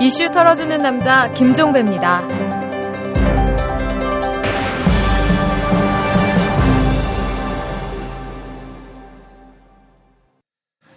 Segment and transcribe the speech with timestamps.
[0.00, 2.22] 이슈 털어주는 남자 김종배입니다.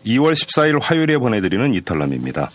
[0.06, 2.50] 2월 14일 화요일에 보내드리는 이탈남입니다.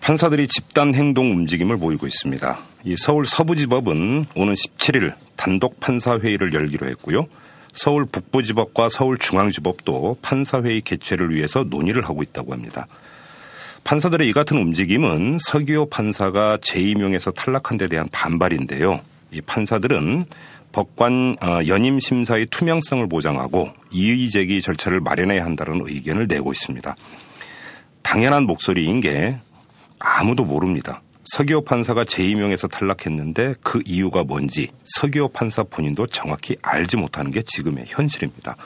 [0.00, 2.58] 판사들이 집단 행동 움직임을 보이고 있습니다.
[2.84, 7.26] 이 서울 서부지법은 오는 17일 단독 판사 회의를 열기로 했고요.
[7.72, 12.86] 서울 북부지법과 서울중앙지법도 판사회의 개최를 위해서 논의를 하고 있다고 합니다.
[13.84, 19.00] 판사들의 이 같은 움직임은 서기호 판사가 재임용에서 탈락한 데 대한 반발인데요.
[19.32, 20.24] 이 판사들은
[20.72, 26.94] 법관 어, 연임 심사의 투명성을 보장하고 이의 제기 절차를 마련해야 한다는 의견을 내고 있습니다.
[28.02, 29.36] 당연한 목소리인 게
[29.98, 31.02] 아무도 모릅니다.
[31.24, 37.84] 서기호 판사가 재임용에서 탈락했는데 그 이유가 뭔지 서기호 판사 본인도 정확히 알지 못하는 게 지금의
[37.88, 38.56] 현실입니다.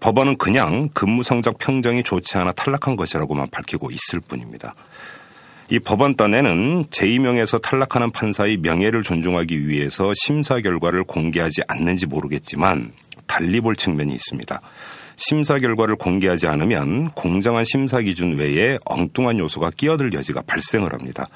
[0.00, 4.74] 법원은 그냥 근무 성적 평정이 좋지 않아 탈락한 것이라고만 밝히고 있을 뿐입니다.
[5.70, 12.92] 이 법원 딴에는 재임용에서 탈락하는 판사의 명예를 존중하기 위해서 심사 결과를 공개하지 않는지 모르겠지만
[13.26, 14.60] 달리 볼 측면이 있습니다.
[15.16, 21.28] 심사 결과를 공개하지 않으면 공정한 심사 기준 외에 엉뚱한 요소가 끼어들 여지가 발생을 합니다.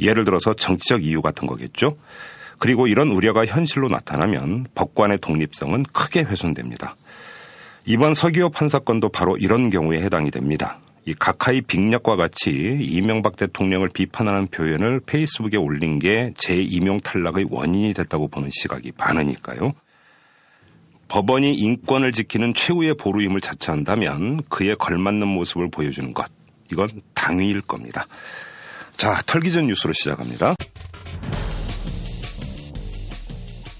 [0.00, 1.96] 예를 들어서 정치적 이유 같은 거겠죠.
[2.58, 6.96] 그리고 이런 우려가 현실로 나타나면 법관의 독립성은 크게 훼손됩니다.
[7.86, 10.78] 이번 서기호 판사건도 바로 이런 경우에 해당이 됩니다.
[11.06, 18.28] 이 가카이 빅력과 같이 이명박 대통령을 비판하는 표현을 페이스북에 올린 게 재임용 탈락의 원인이 됐다고
[18.28, 19.72] 보는 시각이 많으니까요.
[21.08, 26.30] 법원이 인권을 지키는 최후의 보루임을 자처한다면 그에 걸맞는 모습을 보여주는 것.
[26.70, 28.06] 이건 당위일 겁니다.
[29.00, 30.54] 자, 털기 전 뉴스로 시작합니다.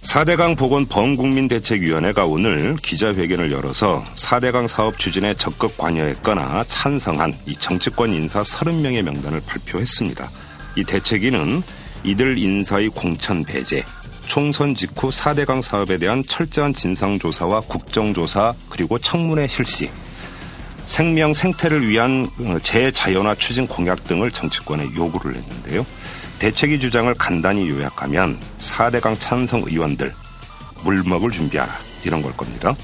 [0.00, 8.14] 4대강 보건 범국민 대책위원회가 오늘 기자회견을 열어서 4대강 사업 추진에 적극 관여했거나 찬성한 이 정치권
[8.14, 10.30] 인사 30명의 명단을 발표했습니다.
[10.76, 11.64] 이 대책위는
[12.04, 13.84] 이들 인사의 공천 배제,
[14.26, 19.90] 총선 직후 4대강 사업에 대한 철저한 진상조사와 국정조사 그리고 청문회 실시,
[20.90, 25.86] 생명 생태를 위한 어, 재자연화 추진 공약 등을 정치권에 요구를 했는데요.
[26.40, 30.12] 대책위 주장을 간단히 요약하면 4대강 찬성 의원들
[30.82, 31.72] 물먹을 준비하라
[32.04, 32.74] 이런 걸 겁니다.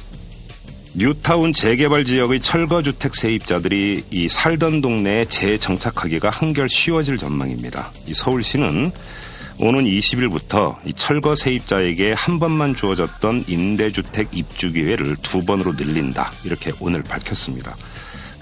[0.94, 7.90] 뉴타운 재개발 지역의 철거주택 세입자들이 이 살던 동네에 재정착하기가 한결 쉬워질 전망입니다.
[8.06, 8.92] 이 서울시는
[9.58, 16.30] 오는 20일부터 이 철거 세입자에게 한 번만 주어졌던 임대주택 입주 기회를 두 번으로 늘린다.
[16.44, 17.74] 이렇게 오늘 밝혔습니다.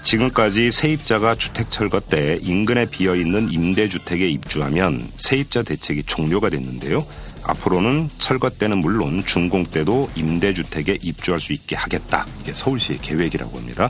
[0.03, 7.05] 지금까지 세입자가 주택 철거 때 인근에 비어 있는 임대주택에 입주하면 세입자 대책이 종료가 됐는데요.
[7.43, 12.25] 앞으로는 철거 때는 물론 준공 때도 임대주택에 입주할 수 있게 하겠다.
[12.41, 13.89] 이게 서울시의 계획이라고 합니다.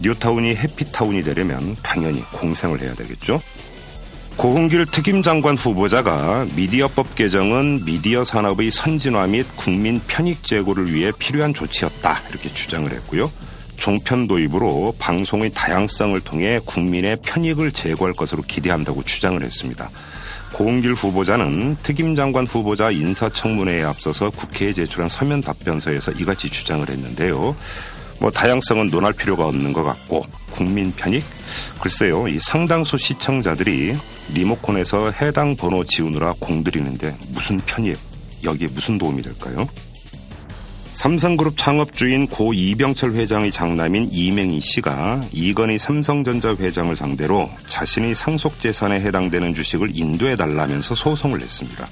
[0.00, 3.40] 뉴타운이 해피타운이 되려면 당연히 공생을 해야 되겠죠.
[4.38, 12.20] 고흥길 특임장관 후보자가 미디어법 개정은 미디어 산업의 선진화 및 국민 편익 제고를 위해 필요한 조치였다
[12.30, 13.32] 이렇게 주장을 했고요.
[13.78, 19.90] 종편 도입으로 방송의 다양성을 통해 국민의 편익을 제고할 것으로 기대한다고 주장을 했습니다.
[20.52, 27.56] 고흥길 후보자는 특임장관 후보자 인사청문회에 앞서서 국회에 제출한 서면 답변서에서 이같이 주장을 했는데요.
[28.20, 31.24] 뭐 다양성은 논할 필요가 없는 것 같고 국민 편익
[31.80, 33.96] 글쎄요 이 상당수 시청자들이
[34.34, 37.96] 리모컨에서 해당 번호 지우느라 공들이는데 무슨 편이에요
[38.44, 39.66] 여기에 무슨 도움이 될까요?
[40.92, 49.54] 삼성그룹 창업주인 고 이병철 회장의 장남인 이맹희 씨가 이건희 삼성전자 회장을 상대로 자신의 상속재산에 해당되는
[49.54, 51.86] 주식을 인도해달라면서 소송을 냈습니다.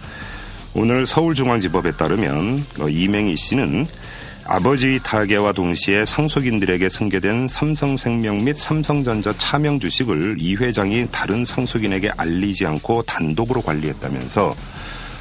[0.74, 3.86] 오늘 서울중앙지법에 따르면 어, 이맹희 씨는
[4.48, 12.64] 아버지의 타계와 동시에 상속인들에게 승계된 삼성생명 및 삼성전자 차명 주식을 이 회장이 다른 상속인에게 알리지
[12.66, 14.54] 않고 단독으로 관리했다면서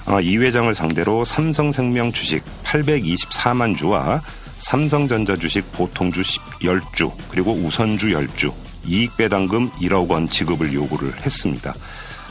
[0.08, 4.22] 어, 이 회장을 상대로 삼성생명 주식 824만 주와
[4.59, 8.53] 삼성전자 주식 보통주 10주 그리고 우선주 10주
[8.86, 11.74] 이익배당금 1억 원 지급을 요구를 했습니다.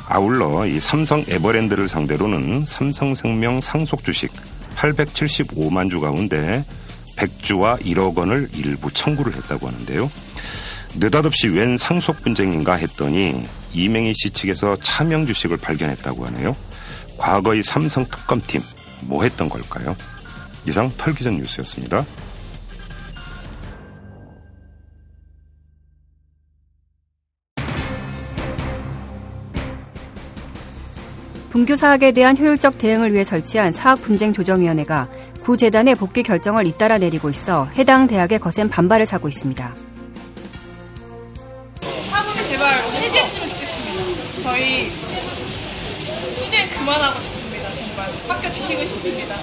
[0.07, 4.31] 아울러 이 삼성 에버랜드를 상대로는 삼성생명 상속 주식
[4.77, 6.65] 875만 주 가운데
[7.17, 10.11] 100주와 1억 원을 일부 청구를 했다고 하는데요.
[10.97, 16.57] 느닷없이 웬 상속 분쟁인가 했더니 이맹희 씨 측에서 차명 주식을 발견했다고 하네요.
[17.19, 18.63] 과거의 삼성 특검팀
[19.03, 19.97] 뭐 했던 걸까요?
[20.67, 22.05] 이상 털기전 뉴스였습니다.
[31.51, 35.09] 분규 사학에 대한 효율적 대응을 위해 설치한 사학 분쟁 조정위원회가
[35.45, 39.75] 구 재단의 복귀 결정을 잇따라 내리고 있어 해당 대학의 거센 반발을 사고 있습니다.
[42.49, 44.43] 제발 해지했으면 좋겠습니다.
[44.43, 44.91] 저희
[46.37, 47.69] 투쟁 그만하고 싶습니다.
[47.75, 49.35] 정말 학교 지키고 싶습니다.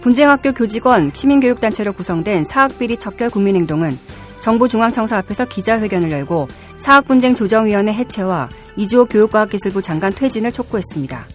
[0.00, 3.96] 분쟁학교 교직원 시민교육단체로 구성된 사학비리 척결 국민행동은
[4.40, 6.48] 정부 중앙청사 앞에서 기자회견을 열고
[6.78, 11.26] 사학분쟁 조정위원회 해체와 이주호 교육과학기술부 장관 퇴진을 촉구했습니다.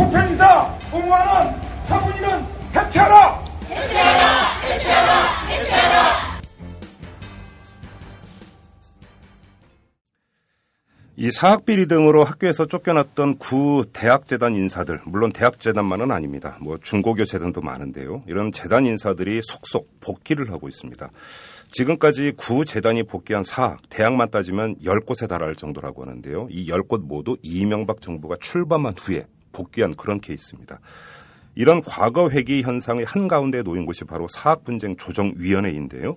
[0.00, 2.28] 부평이사 공무원은 사분이는
[2.74, 3.44] 해체하라!
[3.68, 4.60] 해체하라!
[4.62, 5.46] 해체하라!
[5.46, 6.40] 해체하라!
[11.16, 16.56] 이 사학비리 등으로 학교에서 쫓겨났던 구 대학재단 인사들, 물론 대학재단만은 아닙니다.
[16.62, 18.22] 뭐 중고교 재단도 많은데요.
[18.26, 21.10] 이런 재단 인사들이 속속 복귀를 하고 있습니다.
[21.72, 26.48] 지금까지 구 재단이 복귀한 사학, 대학만 따지면 10곳에 달할 정도라고 하는데요.
[26.50, 30.80] 이 10곳 모두 이명박 정부가 출범한 후에 복귀한 그런 케이스입니다.
[31.54, 36.16] 이런 과거 회기 현상의 한가운데 놓인 곳이 바로 사학분쟁 조정위원회인데요.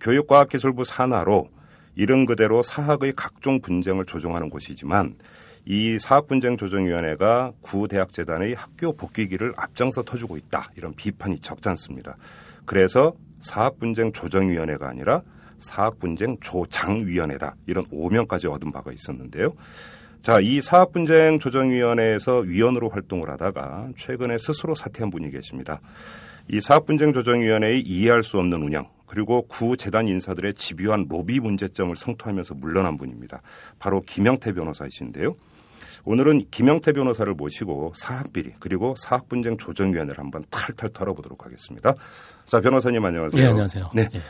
[0.00, 1.48] 교육과학기술부 산하로
[1.94, 5.16] 이름 그대로 사학의 각종 분쟁을 조정하는 곳이지만
[5.64, 10.70] 이 사학분쟁조정위원회가 구대학재단의 학교 복귀기를 앞장서 터주고 있다.
[10.76, 12.16] 이런 비판이 적지 않습니다.
[12.64, 15.22] 그래서 사학분쟁조정위원회가 아니라
[15.58, 17.56] 사학분쟁조장위원회다.
[17.66, 19.54] 이런 오명까지 얻은 바가 있었는데요.
[20.26, 25.80] 자, 이 사학분쟁 조정위원회에서 위원으로 활동을 하다가 최근에 스스로 사퇴한 분이 계십니다.
[26.48, 32.54] 이 사학분쟁 조정위원회의 이해할 수 없는 운영, 그리고 구 재단 인사들의 집요한 로비 문제점을 성토하면서
[32.54, 33.40] 물러난 분입니다.
[33.78, 35.36] 바로 김영태 변호사이신데요.
[36.04, 41.94] 오늘은 김영태 변호사를 모시고 사학비리 그리고 사학분쟁 조정위원회를 한번 탈탈 털어보도록 하겠습니다.
[42.46, 43.40] 자 변호사님 안녕하세요.
[43.40, 43.90] 네 안녕하세요.
[43.94, 44.08] 네.
[44.12, 44.20] 예.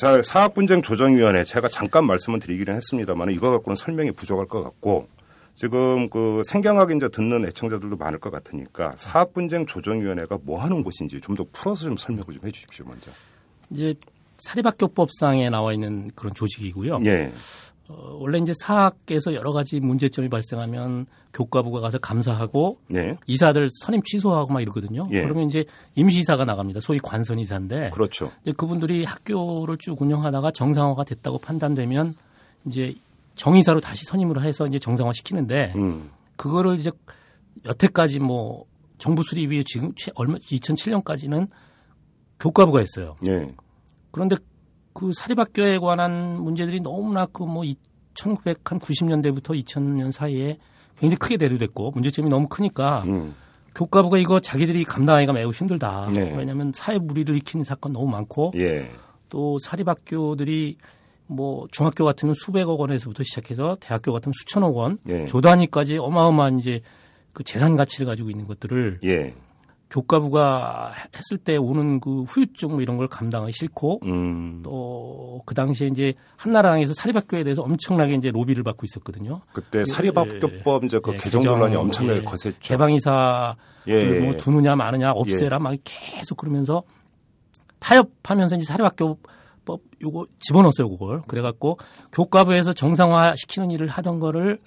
[0.00, 5.06] 자 사학분쟁 조정위원회 제가 잠깐 말씀을 드리기는 했습니다만 이거 갖고는 설명이 부족할 것 같고
[5.54, 11.36] 지금 그 생경하게 이제 듣는 애청자들도 많을 것 같으니까 사학분쟁 조정위원회가 뭐 하는 곳인지 좀
[11.36, 13.10] 더 풀어서 좀 설명을 좀 해주십시오 먼저.
[13.68, 13.94] 이제
[14.38, 17.00] 사립학교법상에 나와 있는 그런 조직이고요.
[17.04, 17.30] 예.
[17.88, 23.16] 어, 원래 이제 사학에서 여러 가지 문제점이 발생하면 교과부가 가서 감사하고 예.
[23.26, 25.08] 이사들 선임 취소하고 막 이러거든요.
[25.12, 25.22] 예.
[25.22, 26.80] 그러면 이제 임시이사가 나갑니다.
[26.80, 27.90] 소위 관선 이사인데.
[27.90, 28.32] 그렇죠.
[28.56, 32.14] 그분들이 학교를 쭉 운영하다가 정상화가 됐다고 판단되면
[32.66, 32.94] 이제
[33.36, 36.10] 정의사로 다시 선임을 해서 이제 정상화 시키는데 음.
[36.36, 36.90] 그거를 이제
[37.64, 38.64] 여태까지 뭐
[38.98, 41.48] 정부 수립 이후 지금 얼마 2007년까지는
[42.40, 43.16] 교과부가 했어요.
[43.28, 43.54] 예.
[44.10, 44.36] 그런데
[44.92, 47.62] 그 사립학교에 관한 문제들이 너무나 그 뭐
[48.14, 50.58] 1990년대부터 2000년 사이에
[51.00, 53.34] 굉장히 크게 대두됐고 문제점이 너무 크니까 음.
[53.74, 56.10] 교과부가 이거 자기들이 감당하기가 매우 힘들다.
[56.14, 56.34] 네.
[56.36, 58.90] 왜냐하면 사회 무리를 일으키는 사건 너무 많고 예.
[59.28, 60.76] 또 사립학교들이
[61.26, 65.24] 뭐 중학교 같으면 수백억 원에서부터 시작해서 대학교 같으면 수천억 원, 예.
[65.26, 66.80] 조단위까지 어마어마한 이제
[67.32, 69.34] 그 재산 가치를 가지고 있는 것들을 예.
[69.90, 74.62] 교과부가 했을 때 오는 그 후유증 뭐 이런 걸 감당하기 싫고 음.
[74.62, 79.40] 또그 당시에 이제 한나라당에서 사립학교에 대해서 엄청나게 이제 로비를 받고 있었거든요.
[79.52, 82.58] 그때 사립학교법 이제 그 예, 개정 논란이 엄청나게 예, 거셌죠.
[82.60, 83.56] 개방이사
[83.88, 86.84] 예, 뭐 두느냐 마느냐 없애라 막 계속 그러면서
[87.80, 89.18] 타협하면서 이제 사립학교
[89.64, 91.22] 법 요거 집어넣었어요, 그걸.
[91.22, 91.78] 그래갖고
[92.12, 94.60] 교과부에서 정상화 시키는 일을 하던 거를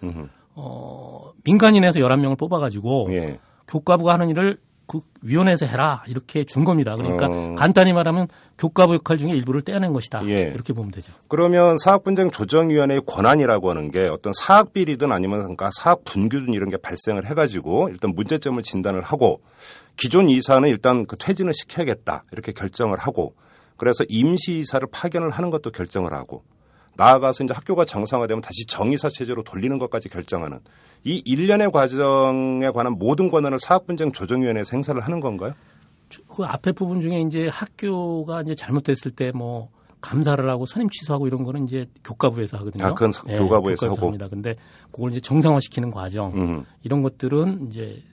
[0.55, 3.39] 어 민간인에서 11명을 뽑아가지고 예.
[3.67, 4.57] 교과부가 하는 일을
[4.87, 6.95] 그 위원회에서 해라 이렇게 준 겁니다.
[6.95, 7.55] 그러니까 어.
[7.57, 8.27] 간단히 말하면
[8.57, 10.27] 교과부 역할 중에 일부를 떼어낸 것이다.
[10.27, 10.51] 예.
[10.53, 11.13] 이렇게 보면 되죠.
[11.27, 16.77] 그러면 사학분쟁 조정위원회의 권한이라고 하는 게 어떤 사학 비리든 아니면 그러니까 사학 분규든 이런 게
[16.77, 19.41] 발생을 해가지고 일단 문제점을 진단을 하고
[19.95, 23.35] 기존 이사는 일단 그 퇴진을 시켜야겠다 이렇게 결정을 하고
[23.77, 26.43] 그래서 임시 이사를 파견을 하는 것도 결정을 하고
[26.95, 30.59] 나아가서 이제 학교가 정상화되면 다시 정의사 체제로 돌리는 것까지 결정하는
[31.05, 35.53] 이 일련의 과정에 관한 모든 권한을 사학분쟁 조정위원회에서 행사를 하는 건가요?
[36.27, 39.69] 그 앞에 부분 중에 이제 학교가 이제 잘못됐을 때 뭐
[40.03, 42.85] 감사를 하고 선임 취소하고 이런 거는 이제 교과부에서 하거든요.
[42.85, 44.07] 아, 그건 네, 교과부에서 하고.
[44.07, 44.27] 합니다.
[44.27, 44.55] 근데
[44.91, 46.65] 그걸 이제 정상화시키는 과정 음.
[46.83, 48.03] 이런 것들은 이제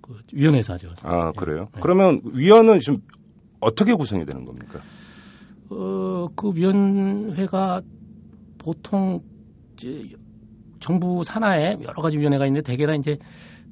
[0.00, 0.92] 그 위원회에서 하죠.
[1.02, 1.68] 아, 그래요?
[1.72, 1.80] 네.
[1.80, 3.00] 그러면 위원은 지금
[3.60, 4.80] 어떻게 구성이 되는 겁니까?
[5.70, 7.80] 어, 그 위원회가
[8.58, 9.22] 보통
[9.76, 10.04] 이제
[10.86, 13.18] 정부 산하에 여러 가지 위원회가 있는데 대개나 이제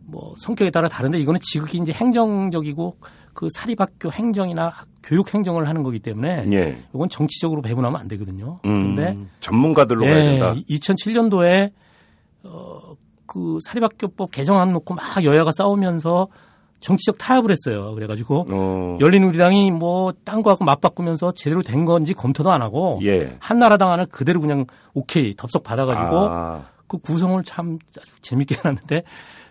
[0.04, 2.96] 뭐 성격에 따라 다른데 이거는 지극히 이제 행정적이고
[3.32, 6.76] 그 사립학교 행정이나 교육 행정을 하는 거기 때문에 예.
[6.92, 8.58] 이건 정치적으로 배분하면 안 되거든요.
[8.64, 10.54] 음, 그런데 전문가들로 예, 가야 된다.
[10.68, 11.70] 2007년도에
[12.42, 16.26] 어그 사립학교법 개정안 놓고 막 여야가 싸우면서
[16.80, 17.94] 정치적 타협을 했어요.
[17.94, 18.98] 그래가지고 어.
[19.00, 23.36] 열린우리당이 뭐 딴 거하고 맞바꾸면서 제대로 된 건지 검토도 안 하고 예.
[23.38, 26.73] 한나라당 안을 그대로 그냥 오케이 덥석 받아가지고 아.
[26.96, 29.02] 그 구성을 참 아주 재밌게 해놨는데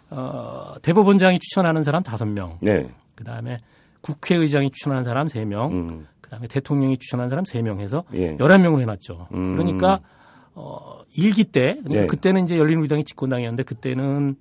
[0.09, 2.89] 어, 대법원장이 추천하는 사람 다섯 명, 네.
[3.15, 3.59] 그 다음에
[4.01, 6.07] 국회의장이 추천하는 사람 세 명, 음.
[6.21, 8.35] 그 그다음에 대통령이 추천한 사람 3명 해서 예.
[8.37, 9.27] 11명으로 해놨죠.
[9.33, 9.55] 음.
[9.55, 9.99] 그러니까
[10.55, 12.07] 어, 일기 때 그러니까 예.
[12.07, 14.35] 그때는 이제 열린우리당이 집권당이었는데 그때는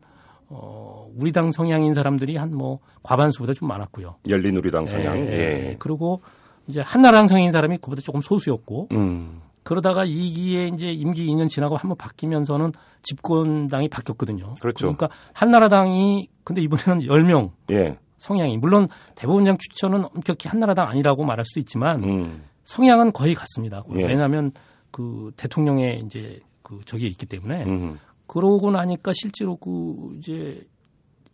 [0.48, 4.16] 어, 우리 당 성향인 사람들이 한 뭐 과반수보다 좀 많았고요.
[4.28, 5.16] 열린우리당 성향.
[5.18, 5.32] 예, 예.
[5.70, 5.76] 예.
[5.78, 6.20] 그리고
[6.66, 9.40] 이제 한나라당 성향인 사람이 그보다 조금 소수였고 음.
[9.62, 14.54] 그러다가 이기에 이제 임기 2년 지나고 한번 바뀌면서는 집권당이 바뀌었거든요.
[14.60, 14.86] 그렇죠.
[14.86, 17.96] 러니까 한나라당이 근데 이번에는 10명 예.
[18.18, 22.44] 성향이 물론 대법원장 추천은 엄격히 한나라당 아니라고 말할 수도 있지만 음.
[22.64, 23.82] 성향은 거의 같습니다.
[23.96, 24.04] 예.
[24.04, 24.52] 왜냐하면
[24.90, 27.98] 그 대통령의 이제 그 저기에 있기 때문에 음.
[28.26, 30.62] 그러고 나니까 실제로 그 이제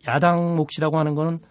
[0.07, 1.48] 야당 몫이라고 하는 거는 그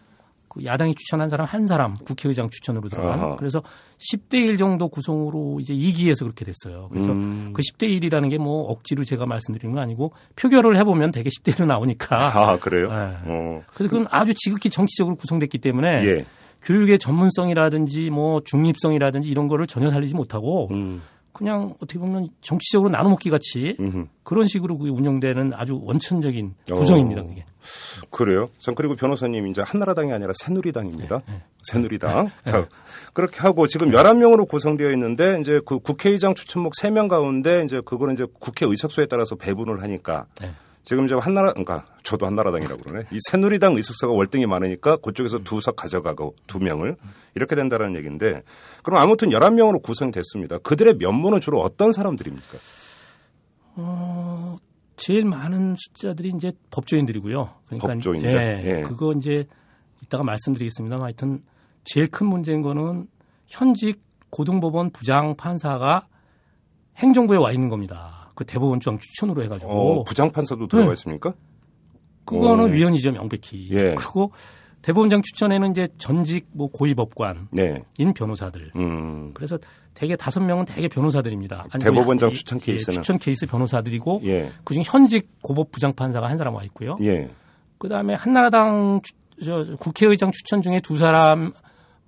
[0.65, 3.37] 야당이 추천한 사람 한 사람 국회의장 추천으로 들어간 아하.
[3.37, 3.63] 그래서
[3.99, 6.89] 10대 1 정도 구성으로 이제 2기에서 그렇게 됐어요.
[6.91, 7.53] 그래서 음.
[7.53, 11.67] 그 10대 1이라는 게 뭐 억지로 제가 말씀드리는 건 아니고 표결을 해보면 되게 10대 1로
[11.67, 12.89] 나오니까 아, 그래요?
[12.89, 13.17] 네.
[13.25, 13.63] 어.
[13.75, 16.25] 그래서 그건 아주 지극히 정치적으로 구성됐기 때문에 예.
[16.63, 21.03] 교육의 전문성이라든지 뭐 중립성이라든지 이런 거를 전혀 살리지 못하고 음.
[21.33, 24.09] 그냥 어떻게 보면 정치적으로 나눠먹기 같이 음.
[24.23, 26.75] 그런 식으로 운영되는 아주 원천적인 어.
[26.75, 27.23] 구성입니다.
[27.25, 27.45] 그게.
[28.11, 28.49] 그래요?
[28.59, 31.23] 전 그리고 변호사님 이제 한나라당이 아니라 새누리당입니다.
[31.27, 32.31] 네, 새누리당.
[32.45, 32.69] 자,
[33.13, 38.27] 그렇게 하고 지금 11명으로 구성되어 있는데 이제 그 국회의장 추천목 3명 가운데 이제 그거는 이제
[38.39, 40.53] 국회 의석수에 따라서 배분을 하니까 네.
[40.85, 43.07] 지금 이제 한나라, 그러니까 저도 한나라당이라고 그러네.
[43.11, 46.97] 이 새누리당 의석수가 월등히 많으니까 그쪽에서 두 석 가져가고 두 명을
[47.35, 48.43] 이렇게 된다는 얘기인데
[48.83, 50.59] 그럼 아무튼 11명으로 구성됐습니다.
[50.59, 52.59] 그들의 면모는 주로 어떤 사람들입니까?
[53.77, 54.57] 어,
[54.99, 57.49] 제일 많은 숫자들이 이제 법조인들이고요.
[57.67, 58.31] 그러니까 법조인들?
[58.31, 58.83] 예, 예.
[58.83, 59.47] 그거 이제
[60.03, 61.41] 이따가 말씀드리겠습니다만 하여튼
[61.85, 63.07] 제일 큰 문제인 거는
[63.47, 66.07] 현직 고등법원 부장 판사가
[66.97, 68.31] 행정부에 와 있는 겁니다.
[68.35, 70.93] 그 대법원장 추천으로 해가지고 어, 부장 판사도 들어가 네.
[70.95, 71.33] 있습니까?
[72.25, 72.69] 그거는 어.
[72.69, 73.69] 위헌이죠 명백히.
[73.71, 73.95] 예.
[73.95, 74.33] 그리고
[74.83, 77.83] 대법원장 추천에는 이제 전직 뭐 고위 법관인 네.
[78.15, 78.73] 변호사들.
[78.77, 79.33] 음.
[79.35, 79.59] 그래서
[79.99, 81.67] 대개 다섯 명은 대개 변호사들입니다.
[81.81, 82.95] 대법원장 이- 추천 예, 케이스는?
[82.95, 84.53] 추천 케이스 변호사들이,고 예.
[84.63, 86.97] 그중 현직 고법 부장 판사가 한 사람 와 있고요.
[87.03, 87.29] 예.
[87.79, 91.53] 그다음에 한나라당 추- 저 국회의장 추천 중에 두 사람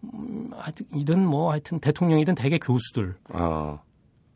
[0.05, 3.79] 음, 하여튼 이든 뭐 하여튼 대통령이든 대개 교수들 아.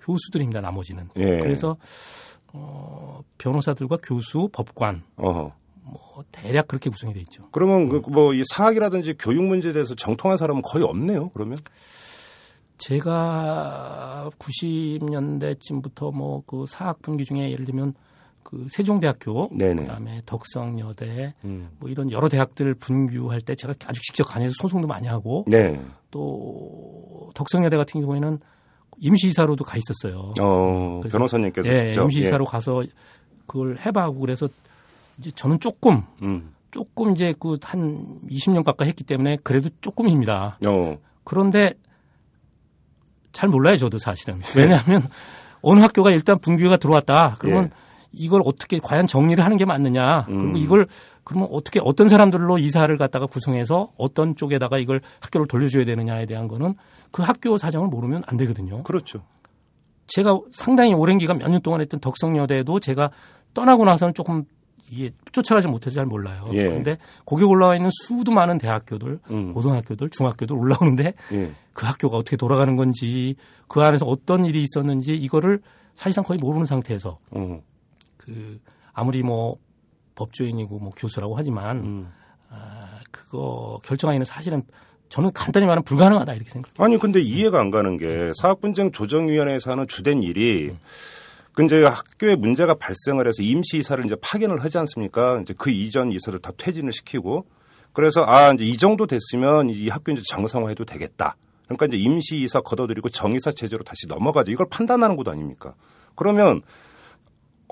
[0.01, 0.61] 교수들입니다.
[0.61, 1.09] 나머지는.
[1.17, 1.39] 예.
[1.39, 1.77] 그래서
[2.53, 5.53] 어, 변호사들과 교수, 법관 어허.
[5.85, 7.49] 뭐 대략 그렇게 구성이 돼 있죠.
[7.53, 11.31] 그러면 그 뭐 이 사학이라든지 교육 문제에 대해서 정통한 사람은 거의 없네요.
[11.31, 11.57] 그러면
[12.79, 17.95] 제가 90년대쯤부터 뭐 그 사학 분기 중에 예를 들면
[18.43, 19.83] 그 세종대학교, 네네.
[19.83, 21.71] 그다음에 덕성여대, 음.
[21.79, 25.81] 뭐 이런 여러 대학들 분규할 때 제가 아주 직접 관여해서 소송도 많이 하고 네.
[26.11, 28.39] 또 덕성여대 같은 경우에는
[28.99, 30.33] 임시이사로도 가 있었어요.
[30.41, 32.85] 어, 변호사님께서 예, 직접 임시이사로 가서
[33.47, 34.49] 그걸 해봐하고 그래서
[35.19, 36.27] 이제 저는 조금 예.
[36.27, 36.55] 음.
[36.71, 40.59] 조금 이제 그 한 20년 가까이 했기 때문에 그래도 조금입니다.
[40.67, 40.99] 어.
[41.25, 41.75] 그런데
[43.35, 44.41] 잘 몰라요, 저도 사실은.
[44.57, 45.03] 왜냐하면
[45.61, 47.37] 어느 학교가 일단 분규가 들어왔다.
[47.39, 47.71] 그러면 예.
[48.13, 50.27] 이걸 어떻게 과연 정리를 하는 게 맞느냐.
[50.29, 50.53] 음.
[50.53, 50.87] 그리고 이걸
[51.25, 56.75] 그러면 어떻게 어떤 사람들로 이사를 갖다가 구성해서 어떤 쪽에다가 이걸 학교를 돌려줘야 되느냐에 대한 거는
[57.11, 58.83] 그 학교 사정을 모르면 안 되거든요.
[58.85, 59.23] 그렇죠.
[60.07, 63.11] 제가 상당히 오랜 기간 몇 년 동안 했던 덕성여대도 제가
[63.55, 64.45] 떠나고 나서는 조금
[64.91, 66.47] 이게 쫓아가지 못해서 잘 몰라요.
[66.53, 66.65] 예.
[66.65, 69.53] 그런데 거기 올라와 있는 수도 많은 대학교들, 음.
[69.55, 71.53] 고등학교들, 중학교들 올라오는데 예.
[71.73, 73.37] 그 학교가 어떻게 돌아가는 건지
[73.69, 75.61] 그 안에서 어떤 일이 있었는지 이거를
[75.95, 77.63] 사실상 거의 모르는 상태에서 어.
[78.17, 78.61] 그
[78.93, 79.57] 아무리 뭐
[80.15, 82.13] 법조인이고 뭐 교수라고 하지만 음.
[82.51, 84.63] 아, 그거 결정하기는 사실은
[85.09, 86.85] 저는 간단히 말하면 불가능하다 이렇게 생각해요.
[86.85, 90.75] 아니 근데 이해가 안 가는 게 사학분쟁 조정위원회에서 하는 주된 일이
[91.55, 95.41] 그 이제 학교에 문제가 발생을 해서 임시 이사를 이제 파견을 하지 않습니까?
[95.41, 97.47] 이제 그 이전 이사를 다 퇴진을 시키고
[97.93, 101.37] 그래서 아 이제 이 정도 됐으면 이 학교 이제 정상화해도 되겠다.
[101.67, 104.51] 그러니까 이제 임시 이사 걷어들이고 정이사 체제로 다시 넘어가죠.
[104.51, 105.75] 이걸 판단하는 것도 아닙니까?
[106.17, 106.63] 그러면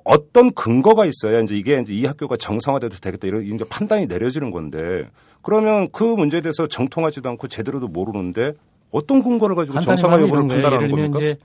[0.04, 5.10] 어떤 근거가 있어야 이제 이게 이제 이 학교가 정상화돼도 되겠다 이런 이제 판단이 내려지는 건데
[5.42, 8.52] 그러면 그 문제에 대해서 정통하지도 않고 제대로도 모르는데
[8.92, 10.46] 어떤 근거를 가지고 정상화 여부를.
[10.46, 11.18] 판단하는 겁니까?
[11.18, 11.36] 이제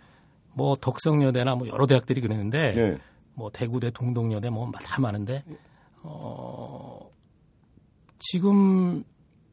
[0.58, 2.98] 뭐 덕성여대나 뭐 여러 대학들이 그랬는데 예.
[3.36, 5.44] 뭐 대구대, 동덕여대 뭐 다 많은데
[6.02, 7.00] 어
[8.18, 9.04] 지금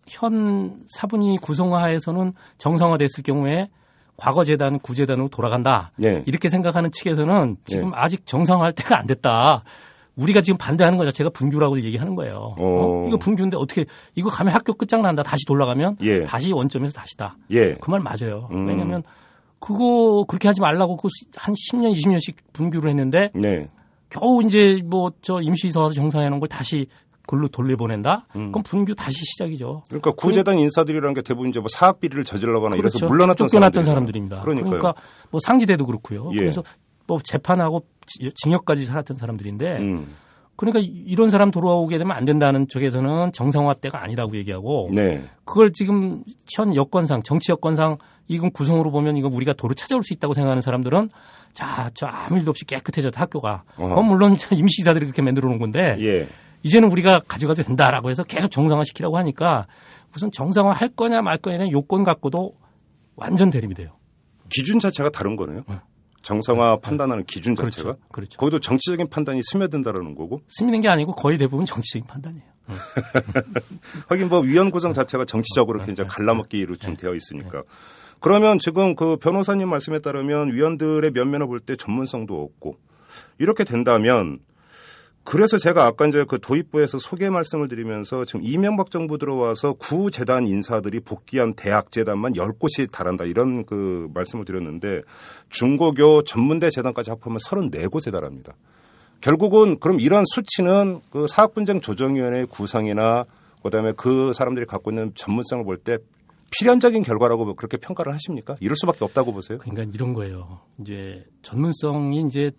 [0.08, 3.68] 현 사분위 구성화에서는 정상화됐을 경우에
[4.16, 5.92] 과거 재단 구재단으로 돌아간다.
[6.04, 6.22] 예.
[6.26, 9.62] 이렇게 생각하는 측에서는 지금 아직 정상화할 때가 안 됐다.
[10.16, 12.54] 우리가 지금 반대하는 것 자체가 분규라고 얘기하는 거예요.
[12.56, 12.56] 어.
[12.58, 13.04] 어?
[13.08, 13.84] 이거 분규인데 어떻게
[14.14, 15.22] 이거 가면 학교 끝장난다.
[15.24, 16.22] 다시 돌아가면 예.
[16.24, 17.36] 다시 원점에서 다시다.
[17.50, 17.74] 예.
[17.74, 18.48] 그 말 맞아요.
[18.52, 18.66] 음.
[18.68, 19.02] 왜냐하면
[19.64, 23.70] 그거 그렇게 하지 말라고 그한 10년, 20년씩 분규를 했는데 네.
[24.10, 26.86] 겨우 이제 뭐 저 임시이사 와서 정상화하는 걸 다시
[27.26, 28.26] 글로 돌려보낸다?
[28.36, 28.52] 음.
[28.52, 29.82] 그럼 분규 다시 시작이죠.
[29.88, 32.98] 그러니까 구재단 인사들이라는 게 대부분 이제 뭐 사학 비리를 저질러거나 그렇죠.
[32.98, 34.40] 이래서 물러났던 쫓겨났던 사람들입니다.
[34.40, 34.70] 그러니까요.
[34.78, 34.94] 그러니까
[35.30, 36.30] 뭐 상지대도 그렇고요.
[36.34, 36.36] 예.
[36.36, 36.62] 그래서
[37.06, 37.86] 뭐 재판하고
[38.34, 40.14] 징역까지 살았던 사람들인데 음.
[40.56, 45.24] 그러니까 이런 사람 돌아오게 되면 안 된다는 쪽에서는 정상화 때가 아니라고 얘기하고 네.
[45.46, 46.22] 그걸 지금
[46.54, 47.96] 현 여건상 정치 여건상
[48.28, 51.10] 이건 구성으로 보면 이거 우리가 도로 찾아올 수 있다고 생각하는 사람들은
[51.52, 53.62] 자, 저 아무 일도 없이 깨끗해졌다 학교가.
[53.76, 54.02] 어.
[54.02, 56.28] 물론 임시사들이 그렇게 만들어 놓은 건데 예.
[56.62, 59.66] 이제는 우리가 가져가도 된다라고 해서 계속 정상화 시키라고 하니까
[60.16, 62.54] 우선 정상화 할 거냐 말 거냐는 요건 갖고도
[63.16, 63.92] 완전 대립이 돼요.
[64.48, 65.62] 기준 자체가 다른 거네요.
[65.68, 65.76] 네.
[66.22, 66.80] 정상화 네.
[66.82, 67.76] 판단하는 기준 그렇죠.
[67.76, 68.38] 자체가 그렇죠.
[68.38, 72.44] 거기도 정치적인 판단이 스며든다라는 거고 스미는 게 아니고 거의 대부분 정치적인 판단이에요.
[72.66, 72.74] 네.
[74.08, 75.86] 하긴 뭐 위원 구성 자체가 정치적으로 네.
[75.86, 77.62] 굉장히 갈라먹기로 좀 되어 있으니까
[78.20, 82.76] 그러면 지금 그 변호사님 말씀에 따르면 위원들의 면면을 볼 때 전문성도 없고
[83.38, 84.38] 이렇게 된다면
[85.24, 90.46] 그래서 제가 아까 이제 그 도입부에서 소개 말씀을 드리면서 지금 이명박 정부 들어와서 구 재단
[90.46, 95.00] 인사들이 복귀한 대학 재단만 10곳이 달한다 이런 그 말씀을 드렸는데
[95.48, 98.52] 중고교 전문대 재단까지 합하면 34곳에 달합니다.
[99.22, 103.24] 결국은 그럼 이런 수치는 그 사학분쟁 조정위원회 구성이나
[103.62, 105.96] 그다음에 그 사람들이 갖고 있는 전문성을 볼 때
[106.58, 108.56] 필연적인 결과라고 그렇게 평가를 하십니까?
[108.60, 109.58] 이럴 수밖에 없다고 보세요.
[109.58, 110.60] 그러니까 이런 거예요.
[110.80, 112.50] 이제 전문성이 이제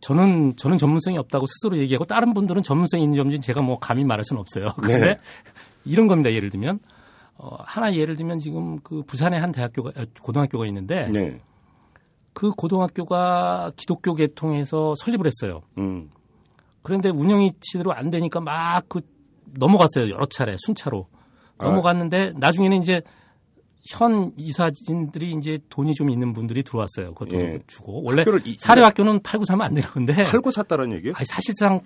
[0.00, 4.24] 저는 저는 전문성이 없다고 스스로 얘기하고 다른 분들은 전문성이 있는 점인지 제가 뭐 감히 말할
[4.24, 4.68] 수는 없어요.
[4.80, 5.20] 그런데 네.
[5.84, 6.32] 이런 겁니다.
[6.32, 6.80] 예를 들면
[7.36, 9.90] 어, 하나 예를 들면 지금 그 부산에 한 대학교가
[10.22, 11.40] 고등학교가 있는데 네.
[12.32, 15.62] 그 고등학교가 기독교 계통에서 설립을 했어요.
[15.78, 16.10] 음.
[16.82, 19.00] 그런데 운영이 제대로 안 되니까 막 그
[19.56, 20.10] 넘어갔어요.
[20.10, 21.06] 여러 차례 순차로
[21.58, 21.64] 아.
[21.66, 23.02] 넘어갔는데 나중에는 이제
[23.88, 27.14] 현 이사진들이 이제 돈이 좀 있는 분들이 들어왔어요.
[27.14, 27.58] 그 돈을 예.
[27.66, 28.24] 주고 원래
[28.58, 31.14] 사립학교는 팔고 사면 안 되는 건데 팔고 샀다는 얘기예요?
[31.16, 31.80] 아니 사실상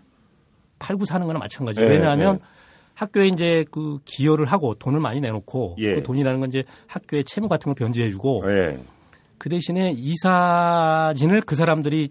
[0.78, 1.88] 팔고 사는 거나 마찬가지예요.
[1.88, 1.92] 예.
[1.94, 2.46] 왜냐하면 예.
[2.94, 5.94] 학교에 이제 그 기여를 하고 돈을 많이 내놓고 예.
[5.94, 8.78] 그 돈이라는 건 이제 학교에 채무 같은 걸 변제해주고 예.
[9.38, 12.10] 그 대신에 이사진을 그 사람들이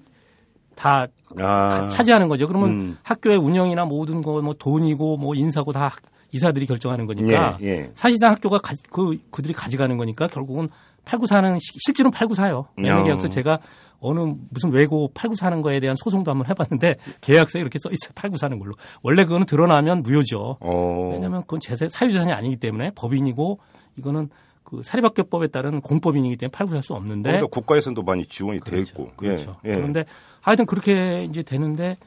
[0.76, 1.88] 다 아.
[1.90, 2.48] 차지하는 거죠.
[2.48, 2.98] 그러면 음.
[3.04, 5.92] 학교의 운영이나 모든 거 뭐 돈이고 뭐 인사고 다
[6.32, 7.92] 이사들이 결정하는 거니까 예, 예.
[7.94, 10.70] 사실상 학교가 가, 그 그들이 가져가는 거니까 결국은
[11.06, 12.68] 팔고 사는 실제로는 팔고 사요.
[12.78, 13.60] 매매 계약서 제가
[14.00, 18.12] 어느 무슨 외고 팔고 사는 거에 대한 소송도 한번 해봤는데 계약서에 이렇게 써 있어요.
[18.16, 18.74] 팔고 사는 걸로.
[19.04, 20.58] 원래 그거는 드러나면 무효죠.
[20.60, 21.10] 어.
[21.14, 23.60] 왜냐하면 그건 재산 사유재산이 아니기 때문에 법인이고
[23.98, 24.30] 이거는
[24.64, 27.42] 그 사립학교법에 따른 공법인이기 때문에 팔고 살수 없는데.
[27.52, 28.76] 국가에서도 많이 지원이 그렇죠.
[28.76, 29.12] 돼 있고.
[29.18, 29.58] 그렇죠.
[29.66, 29.72] 예.
[29.72, 29.76] 예.
[29.76, 30.06] 그런데
[30.40, 31.98] 하여튼 그렇게 이제 되는데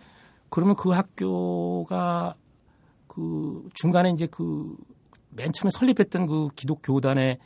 [0.51, 2.35] 그러면 그 학교가
[3.15, 4.77] 그 중간에 이제 그
[5.37, 7.39] 맨 처음에 설립했던 그 기독교단의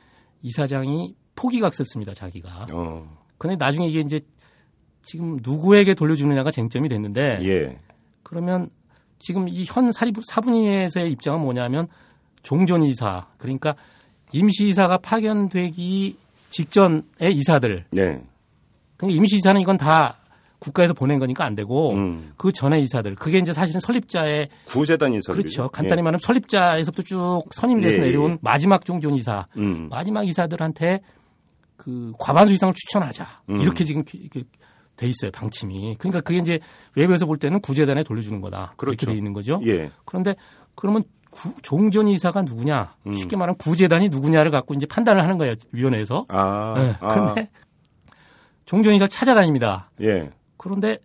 [0.42, 2.66] 이사장이 포기각 썼습니다, 자기가.
[2.72, 3.18] 어.
[3.38, 4.20] 근데 나중에 이게 이제
[5.02, 7.38] 지금 누구에게 돌려주느냐가 쟁점이 됐는데.
[7.44, 7.78] 예.
[8.22, 8.68] 그러면
[9.18, 11.88] 지금 이 현 사분위에서의 입장은 뭐냐면
[12.42, 13.74] 종전 이사, 그러니까
[14.32, 16.16] 임시 이사가 파견되기
[16.50, 17.86] 직전의 이사들.
[17.90, 18.22] 네.
[18.98, 20.18] 그러니까 임시 이사는 이건 다
[20.58, 22.32] 국가에서 보낸 거니까 안 되고 음.
[22.36, 25.68] 그 전에 이사들 그게 이제 사실은 설립자의 구재단 이사들 그렇죠.
[25.68, 26.02] 간단히 예.
[26.02, 28.06] 말하면 설립자에서부터 쭉 선임이 돼서 예, 예.
[28.06, 28.38] 내려온 예.
[28.40, 29.88] 마지막 종전 이사 음.
[29.90, 31.00] 마지막 이사들한테
[31.76, 33.60] 그 과반수 이상을 추천하자 음.
[33.60, 36.58] 이렇게 지금 돼 있어요 방침이 그러니까 그게 이제
[36.96, 38.94] 외부에서 볼 때는 구재단에 돌려주는 거다 그렇죠.
[38.94, 39.60] 이렇게 돼 있는 거죠.
[39.64, 39.90] 예.
[40.04, 40.34] 그런데
[40.74, 43.12] 그러면 구, 종전 이사가 누구냐 음.
[43.12, 46.26] 쉽게 말하면 구재단이 누구냐를 갖고 이제 판단을 하는 거예요 위원회에서.
[46.28, 46.74] 아.
[46.76, 46.96] 네.
[46.98, 48.14] 그런데 아.
[48.64, 49.90] 종전 이사 찾아다닙니다.
[50.00, 50.30] 예.
[50.58, 50.98] 그런데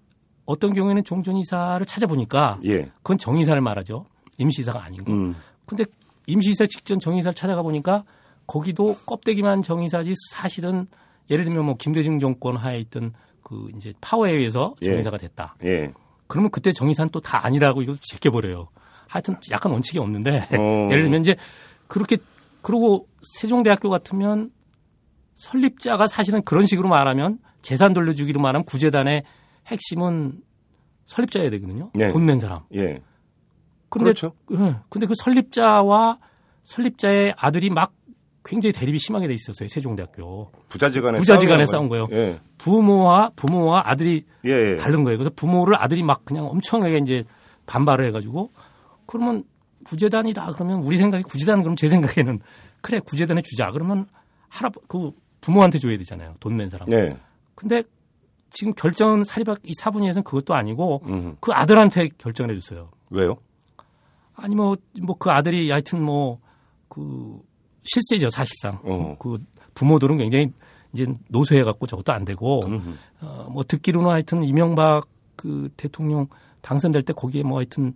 [0.45, 2.91] 어떤 경우에는 종전이사를 찾아보니까 예.
[2.97, 4.05] 그건 정의사를 말하죠.
[4.37, 5.11] 임시이사가 아니고.
[5.13, 5.35] 음.
[5.65, 5.85] 근데
[6.27, 8.03] 임시이사 직전 정의사를 찾아가 보니까
[8.45, 10.87] 거기도 껍데기만 정의사지 사실은
[11.29, 14.87] 예를 들면 뭐 김대중 정권 하에 있던 그 이제 파워에 의해서 예.
[14.87, 15.55] 정의사가 됐다.
[15.63, 15.93] 예.
[16.27, 18.67] 그러면 그때 정의사는 또 다 아니라고 이거 제껴버려요.
[19.07, 20.89] 하여튼 약간 원칙이 없는데 어.
[20.91, 21.35] 예를 들면 이제
[21.87, 22.17] 그렇게
[22.61, 24.51] 그러고 세종대학교 같으면
[25.35, 29.23] 설립자가 사실은 그런 식으로 말하면 재산 돌려주기로 말하면 구재단의
[29.67, 30.41] 핵심은
[31.05, 31.91] 설립자여야 되거든요.
[31.93, 32.09] 네.
[32.09, 32.61] 돈낸 사람.
[32.75, 33.01] 예.
[33.89, 34.33] 그런데, 그렇죠.
[34.51, 34.75] 예.
[34.89, 36.19] 근데 그 설립자와
[36.63, 37.93] 설립자의 아들이 막
[38.45, 39.69] 굉장히 대립이 심하게 돼 있었어요.
[39.69, 40.51] 세종대학교.
[40.69, 42.07] 부자지간에 부자지간에 싸운 거예요.
[42.11, 42.39] 예.
[42.57, 44.75] 부모와 부모와 아들이 예, 예.
[44.77, 45.17] 다른 거예요.
[45.17, 47.23] 그래서 부모를 아들이 막 그냥 엄청나게 이제
[47.67, 48.51] 반발을 해가지고
[49.05, 49.43] 그러면
[49.85, 52.39] 구재단이다 그러면 우리 생각에 구재단 그럼 제 생각에는
[52.81, 54.07] 그래 구재단에 주자 그러면
[54.49, 56.35] 할아 그 부모한테 줘야 되잖아요.
[56.39, 56.87] 돈 낸 사람.
[56.89, 57.15] 네.
[57.55, 57.83] 근데
[58.53, 61.35] 지금 결정은 사립학 이 사분위에서는 그것도 아니고 음.
[61.41, 62.89] 그 아들한테 결정을 해줬어요.
[63.09, 63.35] 왜요?
[64.35, 66.39] 아니 뭐 뭐 그 아들이 하여튼 뭐
[66.93, 67.39] 그
[67.83, 69.15] 실세죠 사실상 어.
[69.19, 69.39] 그
[69.73, 70.51] 부모들은 굉장히
[70.93, 72.63] 이제 노쇠해 갖고 저것도 안 되고
[73.19, 76.27] 어, 뭐 듣기로는 하여튼 이명박 그 대통령
[76.61, 77.93] 당선될 때 거기에 뭐 하여튼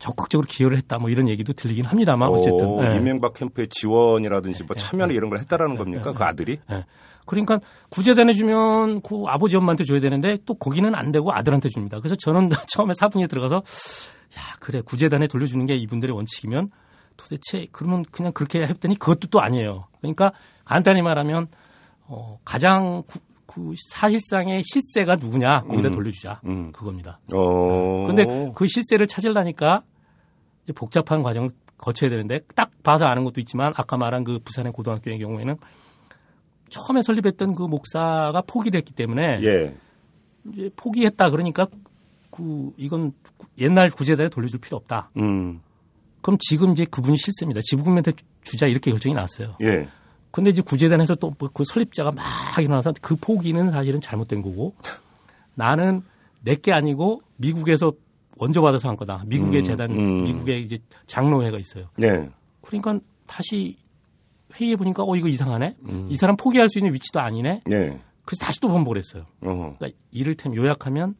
[0.00, 2.96] 적극적으로 기여를 했다 뭐 이런 얘기도 들리긴 합니다만 어쨌든 오, 예.
[2.96, 5.16] 이명박 캠프의 지원이라든지 뭐 예, 참여나 예.
[5.16, 6.10] 이런 걸 했다라는 예, 겁니까?
[6.10, 6.58] 예, 그 아들이?
[6.72, 6.84] 예.
[7.30, 12.00] 그러니까 구제단에 주면 그 아버지 엄마한테 줘야 되는데 또 거기는 안 되고 아들한테 줍니다.
[12.00, 16.70] 그래서 저는 처음에 사분에 들어가서 야 그래 구제단에 돌려주는 게 이분들의 원칙이면
[17.16, 19.86] 도대체 그러면 그냥 그렇게 했더니 그것도 또 아니에요.
[20.00, 20.32] 그러니까
[20.64, 21.46] 간단히 말하면
[22.06, 25.92] 어 가장 구- 그 사실상의 실세가 누구냐 거기다 음.
[25.92, 26.72] 돌려주자 음.
[26.72, 27.20] 그겁니다.
[27.32, 28.06] 어.
[28.08, 29.82] 근데 그 실세를 찾으려니까
[30.74, 35.56] 복잡한 과정을 거쳐야 되는데 딱 봐서 아는 것도 있지만 아까 말한 그 부산의 고등학교의 경우에는
[36.70, 39.74] 처음에 설립했던 그 목사가 포기를 했기 때문에 예.
[40.52, 41.66] 이제 포기했다 그러니까
[42.30, 43.12] 그 이건
[43.58, 45.10] 옛날 구제단에 돌려줄 필요 없다.
[45.18, 45.60] 음.
[46.22, 47.60] 그럼 지금 이제 그분이 실세입니다.
[47.64, 48.12] 지부금한테
[48.44, 49.56] 주자 이렇게 결정이 났어요.
[49.62, 49.88] 예.
[50.30, 52.24] 근데 이제 구제단에서 또 그 설립자가 막
[52.60, 54.74] 일어나서 그 포기는 사실은 잘못된 거고
[55.54, 56.02] 나는
[56.42, 57.92] 내 게 아니고 미국에서
[58.38, 59.24] 원조 받아서 한 거다.
[59.26, 60.22] 미국의 음, 재단, 음.
[60.24, 61.88] 미국의 이제 장로회가 있어요.
[62.02, 62.30] 예.
[62.62, 63.76] 그러니까 다시
[64.54, 65.76] 회의해 보니까 어 이거 이상하네.
[65.88, 66.06] 음.
[66.10, 67.62] 이 사람 포기할 수 있는 위치도 아니네.
[67.72, 67.98] 예.
[68.24, 69.24] 그래서 다시 또 번복을 했어요.
[69.42, 69.74] 어.
[69.78, 71.14] 그러니까 이를테면 요약하면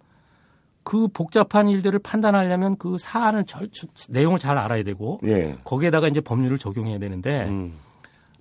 [0.83, 5.57] 그 복잡한 일들을 판단하려면 그 사안을 절, 절- 내용을 잘 알아야 되고 예.
[5.65, 7.75] 거기에다가 이제 법률을 적용해야 되는데 음.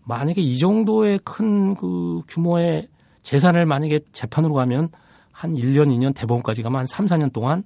[0.06, 2.88] 만약에 이 정도의 큰 그 규모의
[3.22, 4.90] 재산을 만약에 재판으로 가면
[5.32, 7.64] 한 1년, 2년 대법원까지 가면 한 3, 4년 동안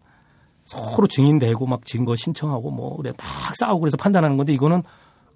[0.63, 4.81] 서로 증인 대고 막 증거 신청하고 뭐 그래 막 싸우고 그래서 판단하는 건데 이거는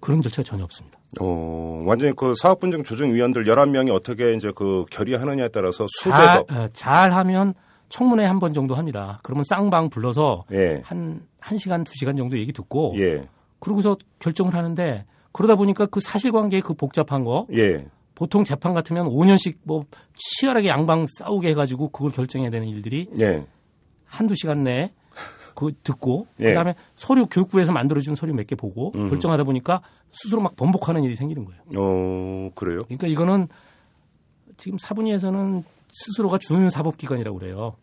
[0.00, 0.98] 그런 절차가 전혀 없습니다.
[1.20, 6.46] 어, 완전히 그 사업분쟁 조정위원들 11명이 어떻게 이제 그 결의하느냐에 따라서 수백억.
[6.48, 7.54] 잘, 어, 잘 하면
[7.88, 9.18] 청문회 한 번 정도 합니다.
[9.22, 10.82] 그러면 쌍방 불러서 예.
[10.84, 13.26] 한 1시간, 2시간 정도 얘기 듣고 예.
[13.60, 17.86] 그러고서 결정을 하는데 그러다 보니까 그 사실관계 그 복잡한 거 예.
[18.14, 19.82] 보통 재판 같으면 5년씩 뭐
[20.14, 23.46] 치열하게 양방 싸우게 해가지고 그걸 결정해야 되는 일들이 예.
[24.04, 24.92] 한두 시간 내에
[25.58, 26.50] 그 듣고 예.
[26.50, 29.08] 그다음에 서류 교육부에서 만들어준 서류 몇 개 보고 음.
[29.08, 31.60] 결정하다 보니까 스스로 막 번복하는 일이 생기는 거예요.
[31.76, 32.82] 어, 그래요?
[32.84, 33.48] 그러니까 이거는
[34.56, 37.74] 지금 사분위에서는 스스로가 준사법기관이라고 그래요.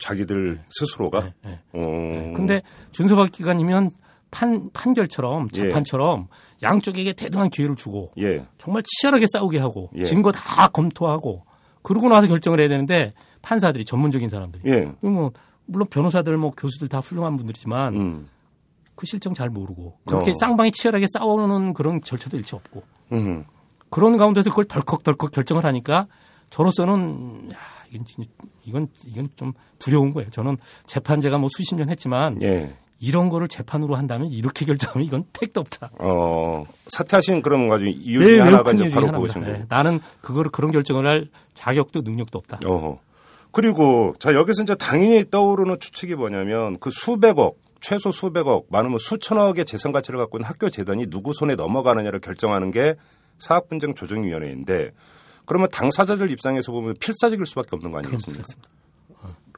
[0.00, 1.20] 자기들 스스로가?
[1.20, 1.60] 네, 네.
[1.74, 2.32] 어.
[2.34, 3.92] 근데 준사법기관이면
[4.32, 5.60] 판, 판결처럼 예.
[5.60, 6.26] 재판처럼
[6.64, 8.44] 양쪽에게 대등한 기회를 주고 예.
[8.58, 10.02] 정말 치열하게 싸우게 하고 예.
[10.02, 11.44] 증거 다 검토하고
[11.82, 14.92] 그러고 나서 결정을 해야 되는데 판사들이 전문적인 사람들이 예.
[15.00, 15.30] 뭐
[15.66, 18.28] 물론 변호사들 뭐 교수들 다 훌륭한 분들이지만 음.
[18.94, 20.34] 그 실정 잘 모르고 그렇게 어.
[20.38, 23.44] 쌍방이 치열하게 싸우는 그런 절차도 일체 없고 음.
[23.90, 26.06] 그런 가운데서 그걸 덜컥덜컥 결정을 하니까
[26.50, 27.56] 저로서는 야,
[27.90, 28.24] 이건, 진-
[28.64, 30.30] 이건 이건 좀 두려운 거예요.
[30.30, 32.74] 저는 재판 제가 뭐 수십 년 했지만 예.
[33.00, 35.90] 이런 거를 재판으로 한다면 이렇게 결정하면 이건 택도 없다.
[35.98, 39.10] 어, 사퇴하신 그런 가지고 이유 네, 중에 매우 하나가 큰 이제 바로.
[39.10, 39.26] 거고.
[39.40, 42.60] 네, 나는 그거를 그런 결정을 할 자격도 능력도 없다.
[42.64, 42.98] 어허.
[43.52, 49.92] 그리고 자 여기서 이제 당연히 떠오르는 추측이 뭐냐면 그 수백억 최소 수백억 많으면 수천억의 재산
[49.92, 52.94] 가치를 갖고 있는 학교 재단이 누구 손에 넘어가느냐를 결정하는 게
[53.38, 54.92] 사학 분쟁 조정위원회인데
[55.44, 58.42] 그러면 당사자들 입장에서 보면 필사적일 수밖에 없는 거 아니겠습니까?
[58.42, 58.82] 그렇습니다.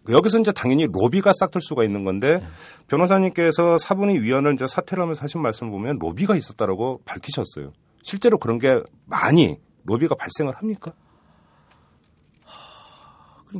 [0.09, 2.47] 여기서 이제 당연히 로비가 싹틀 수가 있는 건데 네.
[2.89, 7.73] 변호사님께서 사분위 위원을 이제 사퇴를 하면서 하신 말씀을 보면 로비가 있었다라고 밝히셨어요.
[8.03, 10.93] 실제로 그런 게 많이 로비가 발생을 합니까?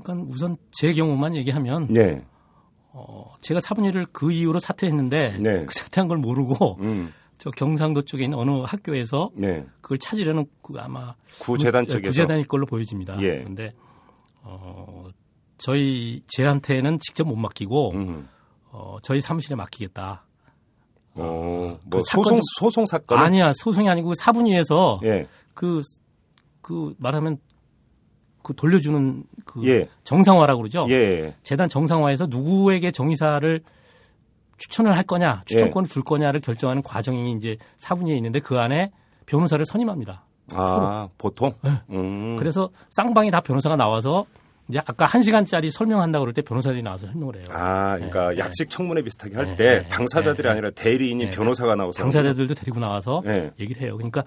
[0.01, 2.25] 그러니까 우선 제 경우만 얘기하면 네.
[2.93, 5.65] 어, 제가 사분위를 그 이후로 사퇴했는데 네.
[5.67, 7.13] 그 사퇴한 걸 모르고 음.
[7.39, 9.65] 저 경상도 쪽에 있는 어느 학교에서 네.
[9.81, 13.21] 그걸 찾으려는 그 아마 구재단 구- 측에서 구재단일 걸로 보여집니다.
[13.21, 13.39] 예.
[13.39, 13.75] 그런데
[14.43, 15.09] 어,
[15.59, 18.29] 저희 제한테는 직접 못 맡기고 음.
[18.71, 20.25] 어, 저희 사무실에 맡기겠다.
[21.17, 25.27] 어, 그뭐 소송 좀- 소송 사건 아니야 소송이 아니고 사분위에서 예.
[25.55, 25.81] 그,
[26.61, 27.39] 그 말하면
[28.45, 29.89] 그 돌려주는 그 예.
[30.05, 30.87] 정상화라고 그러죠.
[30.91, 31.35] 예.
[31.43, 33.61] 재단 정상화에서 누구에게 정의사를
[34.59, 38.93] 추천을 할 거냐, 추천권을 줄 거냐를 결정하는 과정이 이제 사분위에 있는데 그 안에
[39.27, 40.25] 변호사를 선임합니다.
[40.53, 41.55] 아, 보통?
[41.63, 41.71] 네.
[41.91, 42.37] 음.
[42.37, 44.27] 그래서 쌍방이 다 변호사가 나와서
[44.69, 47.45] 이제 아까 한 시간짜리 설명한다 그럴 때 변호사들이 나와서 설명을 해요.
[47.51, 51.31] 아, 그러니까 네, 약식 청문회 비슷하게 할 네, 때 네, 당사자들이 네, 아니라 대리인이 네,
[51.31, 53.51] 변호사가 나와서 당사자들도 데리고 나와서 네.
[53.59, 53.97] 얘기를 해요.
[53.97, 54.25] 그러니까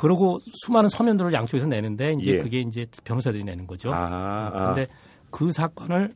[0.00, 2.38] 그러고 수많은 서면들을 양쪽에서 내는데 이제 예.
[2.38, 3.92] 그게 이제 변호사들이 내는 거죠.
[3.92, 4.74] 아, 아.
[4.74, 4.90] 근데
[5.28, 6.14] 그 사건을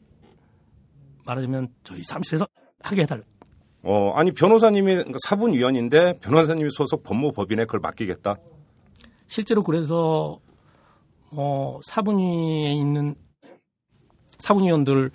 [1.27, 2.49] 말하자면 저희 사무실에서
[2.81, 3.23] 하게 해달라.
[3.83, 8.37] 어, 아니 변호사님이 사분위원인데 변호사님이 소속 법무법인에 그걸 맡기겠다.
[9.27, 10.39] 실제로 그래서
[11.33, 13.15] 어 사분위에 있는
[14.39, 15.11] 사분위원들이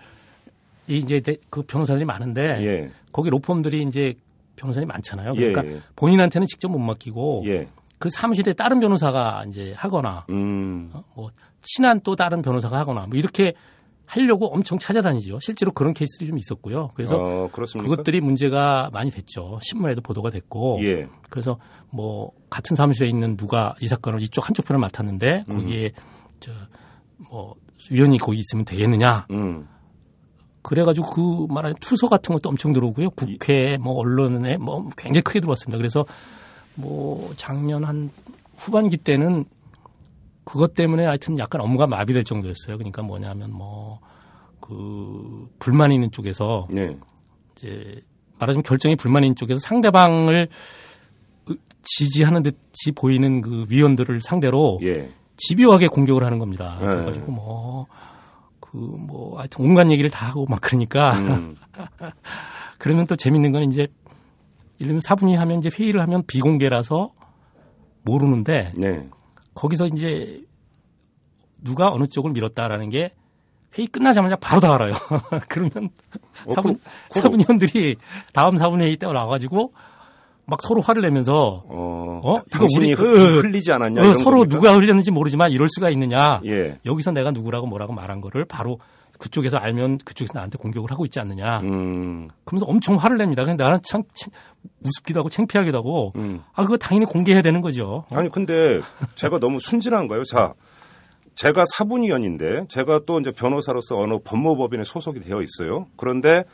[0.89, 2.91] 이제 대- 그 변호사들이 많은데 예.
[3.12, 4.13] 거기 로펌들이 이제
[4.58, 5.34] 변호사들이 많잖아요.
[5.38, 5.82] 예, 그러니까 예.
[5.95, 7.67] 본인한테는 직접 못 맡기고 예.
[7.99, 10.89] 그 사무실에 다른 변호사가 이제 하거나 음.
[10.93, 11.31] 어, 뭐
[11.62, 13.53] 친한 또 다른 변호사가 하거나 뭐 이렇게
[14.05, 15.39] 하려고 엄청 찾아다니죠.
[15.39, 16.89] 실제로 그런 케이스들이 좀 있었고요.
[16.95, 17.49] 그래서 어?
[17.51, 19.59] 그것들이 문제가 많이 됐죠.
[19.62, 20.79] 신문에도 보도가 됐고.
[20.81, 21.07] 예.
[21.29, 21.59] 그래서
[21.91, 25.57] 뭐 같은 사무실에 있는 누가 이 사건을 이쪽 한쪽 편을 맡았는데 음.
[25.57, 25.91] 거기에
[26.39, 27.53] 저뭐
[27.91, 29.27] 위원이 거기 있으면 되겠느냐.
[29.29, 29.67] 음.
[30.63, 31.09] 그래가지고
[31.47, 33.12] 그 말하는 투서 같은 것도 엄청 들어오고요.
[33.12, 35.77] 국회 뭐 언론에 뭐 굉장히 크게 들어왔습니다.
[35.77, 36.05] 그래서
[36.79, 38.09] 뭐 작년 한
[38.57, 39.45] 후반기 때는
[40.43, 42.77] 그것 때문에 하여튼 약간 업무가 마비될 정도였어요.
[42.77, 43.99] 그러니까 뭐냐면 뭐
[44.61, 46.95] 그 불만 있는 쪽에서 네.
[47.55, 48.03] 이제
[48.37, 50.47] 말하자면 결정이 불만 있는 쪽에서 상대방을
[51.49, 55.09] 으- 지지하는 듯이 보이는 그 위원들을 상대로 예.
[55.37, 56.77] 집요하게 공격을 하는 겁니다.
[56.79, 56.85] 네.
[56.85, 57.87] 그래가지고 뭐,
[58.59, 61.13] 그, 뭐, 하여튼 온갖 얘기를 다 하고 막 그러니까.
[61.17, 61.55] 음.
[62.77, 63.87] 그러면 또 재밌는 건 이제,
[64.79, 67.11] 예를 들면 사분이 하면 이제 회의를 하면 비공개라서
[68.03, 69.07] 모르는데, 네.
[69.53, 70.41] 거기서 이제
[71.61, 73.11] 누가 어느 쪽을 밀었다라는 게
[73.77, 74.93] 회의 끝나자마자 바로 다 알아요.
[75.49, 75.89] 그러면
[76.45, 76.81] 어, 사분, 그-
[77.13, 77.97] 그- 사분위원들이
[78.33, 79.73] 다음 사분 회의 때 나와가지고
[80.45, 82.33] 막 서로 화를 내면서 어, 어?
[82.33, 83.05] 이거 당신이 우리- 흘-
[83.37, 84.01] 어, 흘리지 않았냐?
[84.01, 84.55] 어, 서로 겁니까?
[84.55, 86.41] 누가 흘렸는지 모르지만 이럴 수가 있느냐.
[86.45, 86.79] 예.
[86.85, 88.79] 여기서 내가 누구라고 뭐라고 말한 거를 바로
[89.19, 91.60] 그쪽에서 알면 그쪽에서 나한테 공격을 하고 있지 않느냐.
[91.60, 92.29] 음.
[92.45, 93.45] 그러면서 엄청 화를 냅니다.
[93.45, 94.32] 근데 나는 참, 참
[94.82, 96.41] 우습기도 하고 창피하기도 하고 음.
[96.53, 98.05] 아 그거 당연히 공개해야 되는 거죠.
[98.12, 98.82] 아니 근데
[99.15, 100.23] 제가 너무 순진한가요?
[100.23, 100.53] 자,
[101.36, 105.88] 제가 사분위원인데 제가 또 이제 변호사로서 어느 법무법인에 소속이 되어 있어요.
[105.97, 106.45] 그런데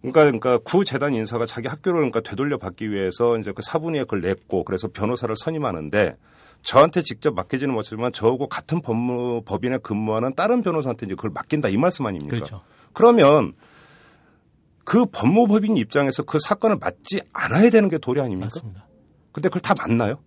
[0.00, 4.20] 그러니까 그러니까 구 재단 인사가 자기 학교를 그러니까 되돌려 받기 위해서 이제 그 사분위에 그걸
[4.20, 6.16] 냈고 그래서 변호사를 선임하는데
[6.64, 11.76] 저한테 직접 맡기지는 못하지만 저하고 같은 법무 법인에 근무하는 다른 변호사한테 이제 그걸 맡긴다 이
[11.76, 12.34] 말씀 아닙니까?
[12.34, 12.62] 그렇죠.
[12.92, 13.52] 그러면
[14.84, 18.46] 그 법무법인 입장에서 그 사건을 맡지 않아야 되는 게 도리 아닙니까?
[18.46, 18.86] 맞습니다.
[19.32, 20.18] 근데 그걸 다 맞나요?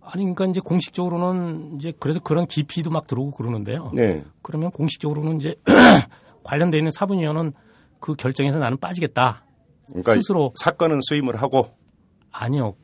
[0.00, 3.92] 아니 그러니까 이제 공식적으로는 이제 그래서 그런 기피도 막 들어오고 그러는데요.
[3.94, 4.24] 네.
[4.42, 5.54] 그러면 공식적으로는 이제
[6.42, 7.52] 관련돼 있는 사분위원은
[8.00, 9.44] 그 결정에서 나는 빠지겠다.
[9.86, 11.76] 그러니까 스스로 사건은 수임을 하고
[12.30, 12.74] 아니요.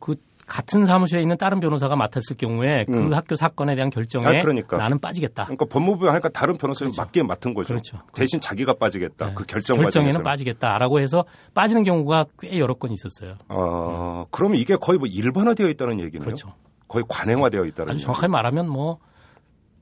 [0.00, 0.16] 그
[0.48, 3.12] 같은 사무실에 있는 다른 변호사가 맡았을 경우에 그 음.
[3.12, 4.78] 학교 사건에 대한 결정에 아, 그러니까.
[4.78, 5.44] 나는 빠지겠다.
[5.44, 7.68] 그러니까 법무부 하니까 다른 변호사님 맡기에 맡은 거죠.
[7.68, 7.98] 그렇죠.
[8.14, 9.26] 대신 자기가 빠지겠다.
[9.26, 9.34] 네.
[9.34, 10.22] 그 결정 결정에는 과정에서.
[10.22, 13.36] 빠지겠다라고 해서 빠지는 경우가 꽤 여러 건 있었어요.
[13.48, 16.24] 어, 그러면 이게 거의 뭐 일반화되어 있다는 얘기네요.
[16.24, 16.54] 그렇죠.
[16.88, 18.00] 거의 관행화되어 있다는 아주.
[18.02, 18.98] 정확하게 말하면 뭐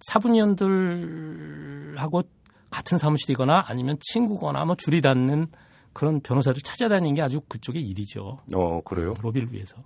[0.01, 2.23] 사분위원들하고
[2.71, 5.47] 같은 사무실이거나 아니면 친구거나 뭐 줄이 닿는
[5.93, 8.39] 그런 변호사들 찾아다니는 게 아주 그쪽의 일이죠.
[8.55, 9.15] 어, 그래요?
[9.23, 9.77] 로비를 위해서.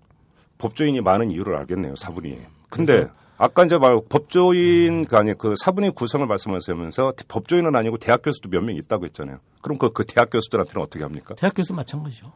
[0.61, 2.39] 법조인이 많은 이유를 알겠네요, 사분이.
[2.69, 8.49] 근데 아까 이제 말 법조인 그 아니 그 사분의 구성을 말씀하시면서 법조인은 아니고 대학 교수도
[8.51, 9.39] 몇 명 있다고 했잖아요.
[9.63, 11.35] 그럼 그, 그 대학 교수들한테는 어떻게 합니까?
[11.37, 12.33] 대학 교수 마찬가지죠.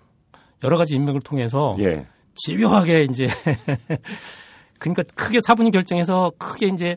[0.64, 2.06] 여러 가지 인맥을 통해서 예.
[2.36, 3.28] 집요하게 이제
[4.80, 6.96] 그러니까 크게 사분이 결정해서 크게 이제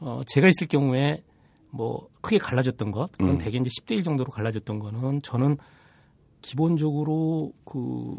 [0.00, 1.22] 어 제가 있을 경우에
[1.70, 3.38] 뭐 크게 갈라졌던 것 그건 음.
[3.38, 5.58] 대개 이제 10대 1 정도로 갈라졌던 거는 저는
[6.42, 8.14] 기본적으로 그,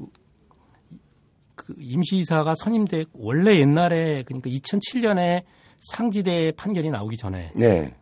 [1.59, 5.43] 그 임시이사가 선임돼 원래 옛날에 그러니까 2007년에
[5.91, 7.93] 상지대 판결이 나오기 전에 네.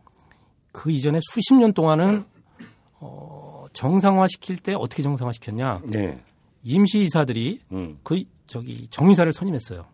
[0.71, 2.23] 그 이전에 수십 년 동안은
[2.99, 6.23] 어 정상화 시킬 때 어떻게 정상화 시켰냐 네.
[6.63, 7.97] 임시이사들이 음.
[8.03, 9.85] 그 저기 정의사를 선임했어요.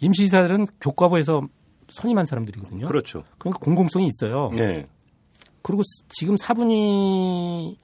[0.00, 1.42] 임시이사들은 교과부에서
[1.90, 2.86] 선임한 사람들이거든요.
[2.86, 3.24] 그렇죠.
[3.38, 4.50] 그러니까 공공성이 있어요.
[4.56, 4.86] 네.
[5.62, 7.78] 그리고 스- 지금 사분위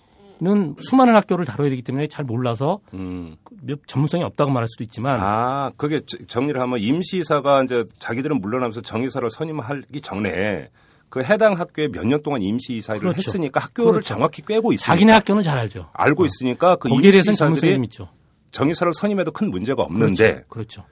[0.45, 3.37] 는 수많은 학교를 다뤄야 되기 때문에 잘 몰라서 음.
[3.63, 8.81] 몇 전문성이 없다고 말할 수도 있지만 아, 그게 저- 정리를 하면 임시이사가 이제 자기들은 물러나면서
[8.81, 10.69] 정의사를 선임하기 전에
[11.11, 13.19] 그 해당 학교에 몇 년 동안 임시이사 일을 그렇죠.
[13.29, 14.15] 했으니까 학교를 그렇죠.
[14.15, 15.89] 정확히 꿰고 있으니까 자기네 학교는 잘 알죠.
[15.93, 18.17] 알고 있으니까 그 거기에 대해서는 전문성이 임시이사들이 좀 있죠.
[18.51, 20.49] 정의사를 선임해도 큰 문제가 없는데 그렇죠.
[20.49, 20.85] 그렇죠.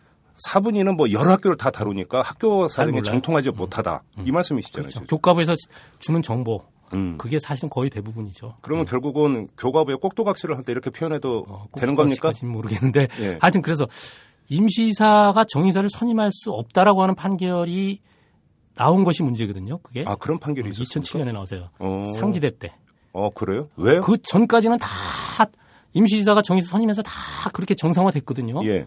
[0.47, 3.03] 사분위는 뭐 여러 학교를 다 다루니까 학교 사정이.
[3.03, 4.89] 정통하지 못하다 이 말씀이시잖아요.
[4.91, 5.07] 그렇죠.
[5.09, 5.57] 교과부에서
[5.99, 6.63] 주는 정보
[6.95, 7.17] 음.
[7.19, 8.57] 그게 사실은 거의 대부분이죠.
[8.63, 12.33] 그러면 결국은 교과부에 꼭두각시를 할 때 이렇게 표현해도 어, 되는 겁니까?
[12.43, 13.39] 모르겠는데 예.
[13.41, 13.87] 하여튼 그래서
[14.49, 18.01] 임시사가 정의사를 선임할 수 없다라고 하는 판결이
[18.75, 19.79] 나온 것이 문제거든요.
[19.79, 21.09] 그게 아 그런 판결이 있었습니까?
[21.31, 21.69] 2007년에 나오세요.
[21.79, 22.13] 어.
[22.19, 22.75] 상지대 때.
[23.13, 23.69] 어 그래요?
[23.77, 24.01] 왜요?
[24.01, 24.89] 그 전까지는 다
[25.93, 27.13] 임시이사가 정의사 선임해서 다
[27.53, 28.65] 그렇게 정상화됐거든요.
[28.67, 28.87] 예,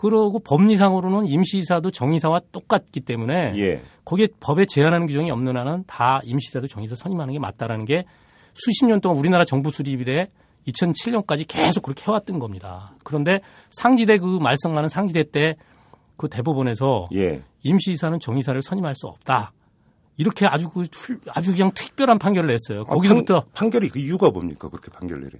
[0.00, 3.82] 그러고 법리상으로는 임시이사도 정의사와 똑같기 때문에 예.
[4.04, 8.04] 거기에 법에 제한하는 규정이 없는 한은 다 임시이사도 정의사 선임하는 게 맞다라는 게
[8.54, 10.28] 수십 년 동안 우리나라 정부 수립 이래
[10.68, 12.92] 2007년까지 계속 그렇게 해왔던 겁니다.
[13.02, 15.56] 그런데 상지대 그 말썽 많은 상지대 때
[16.16, 17.42] 그 대법원에서 예.
[17.62, 19.52] 임시이사는 정의사를 선임할 수 없다.
[20.16, 22.80] 이렇게 아주 그 훌- 아주 그냥 특별한 판결을 냈어요.
[22.82, 24.68] 아, 거기서부터 판, 판결이 그 이유가 뭡니까?
[24.68, 25.38] 그렇게 판결 내린?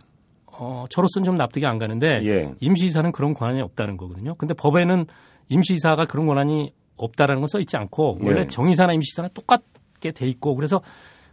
[0.61, 2.55] 어, 저로서는 좀 납득이 안 가는데 예.
[2.61, 4.35] 임시이사는 그런 권한이 없다는 거거든요.
[4.35, 5.07] 근데 법에는
[5.49, 8.47] 임시이사가 그런 권한이 없다라는 건 써 있지 않고 원래 네.
[8.47, 9.63] 정의사나 임시이사는 똑같
[9.99, 10.81] 하게 돼 있고 그래서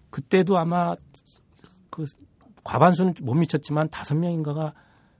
[0.09, 0.95] 그때도 아마
[1.89, 2.05] 그
[2.63, 4.73] 과반수는 못 미쳤지만 다섯 명인가가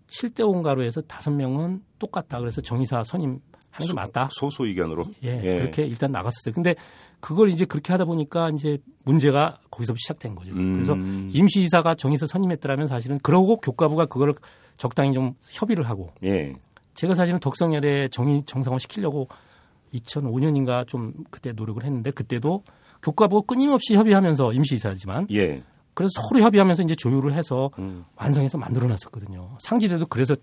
[0.07, 2.39] 7대 5인가로 해서 다섯 명은 똑같다.
[2.39, 3.39] 그래서 정의사 선임
[3.71, 4.29] 하는 게 맞다.
[4.31, 5.05] 소수 의견으로.
[5.23, 6.53] 예, 예, 그렇게 일단 나갔었어요.
[6.53, 6.75] 근데
[7.25, 10.51] 그걸 이제 그렇게 하다 보니까 이제 문제가 거기서 시작된 거죠.
[10.51, 10.73] 음.
[10.73, 10.95] 그래서
[11.35, 14.35] 임시이사가 정의사 선임했더라면 사실은 그러고 교과부가 그걸
[14.77, 16.53] 적당히 좀 협의를 하고 예.
[16.93, 19.27] 제가 사실은 덕성열에 정의 정상화 시키려고
[19.95, 22.61] 2005년인가 좀 그때 노력을 했는데 그때도
[23.01, 25.63] 교과부가 끊임없이 협의하면서 임시이사지만 예.
[25.95, 28.05] 그래서 서로 협의하면서 이제 조율을 해서 음.
[28.17, 29.57] 완성해서 만들어 놨었거든요.
[29.61, 30.35] 상지대도 그래서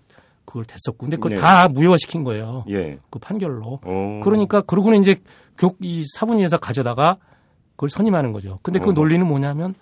[0.45, 1.41] 그걸 됐었고 근데 그걸 네.
[1.41, 2.65] 다 무효화시킨 거예요.
[2.69, 2.99] 예.
[3.09, 3.79] 그 판결로.
[3.83, 4.21] 어.
[4.23, 5.17] 그러니까 그러고는 이제
[5.57, 7.17] 교, 이 사분위에서 가져다가
[7.75, 8.59] 그걸 선임하는 거죠.
[8.61, 8.93] 근데 그 어.
[8.93, 9.75] 논리는 뭐냐면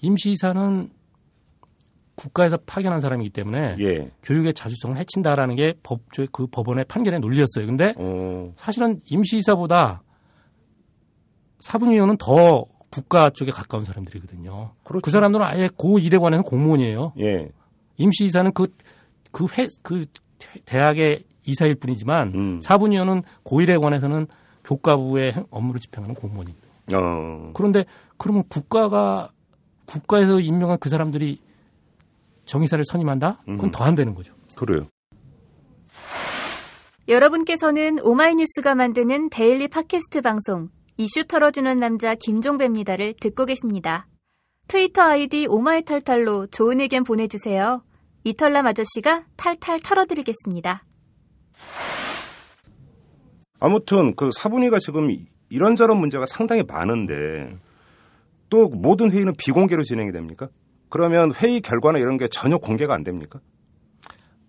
[0.00, 0.90] 임시이사는
[2.14, 4.10] 국가에서 파견한 사람이기 때문에 예.
[4.22, 7.66] 교육의 자주성을 해친다라는 게 법조의 그 법원의 판결의 논리였어요.
[7.66, 8.52] 근데 어.
[8.56, 10.02] 사실은 임시이사보다
[11.60, 14.72] 사분위원은 더 국가 쪽에 가까운 사람들이거든요.
[14.84, 15.02] 그렇죠.
[15.02, 17.14] 그 사람들은 아예 고 이대관에서 공무원이에요.
[17.18, 17.48] 예.
[17.96, 18.68] 임시이사는 그,
[19.34, 20.06] 그 회, 그
[20.64, 22.60] 대학의 이사일 뿐이지만 음.
[22.62, 24.28] 사분위원은 고일에 관해서는
[24.64, 26.66] 교과부의 행- 업무를 집행하는 공무원입니다.
[26.94, 27.50] 어.
[27.52, 27.84] 그런데
[28.16, 29.30] 그러면 국가가
[29.86, 31.40] 국가에서 임명한 그 사람들이
[32.46, 33.40] 정의사를 선임한다?
[33.44, 33.70] 그건 음.
[33.70, 34.32] 더안 되는 거죠.
[34.54, 34.86] 그래요.
[37.08, 44.06] 여러분께서는 오마이뉴스가 만드는 daily 팟캐스트 방송 이슈 털어주는 남자 김종배입니다를 듣고 계십니다.
[44.68, 47.82] 트위터 아이디 오마이털털로 좋은 의견 보내주세요.
[48.24, 50.84] 이털남 아저씨가 탈탈 털어드리겠습니다.
[53.60, 57.56] 아무튼 그 사분위가 지금 이- 이런저런 문제가 상당히 많은데
[58.50, 60.48] 또 모든 회의는 비공개로 진행이 됩니까?
[60.88, 63.40] 그러면 회의 결과나 이런 게 전혀 공개가 안 됩니까?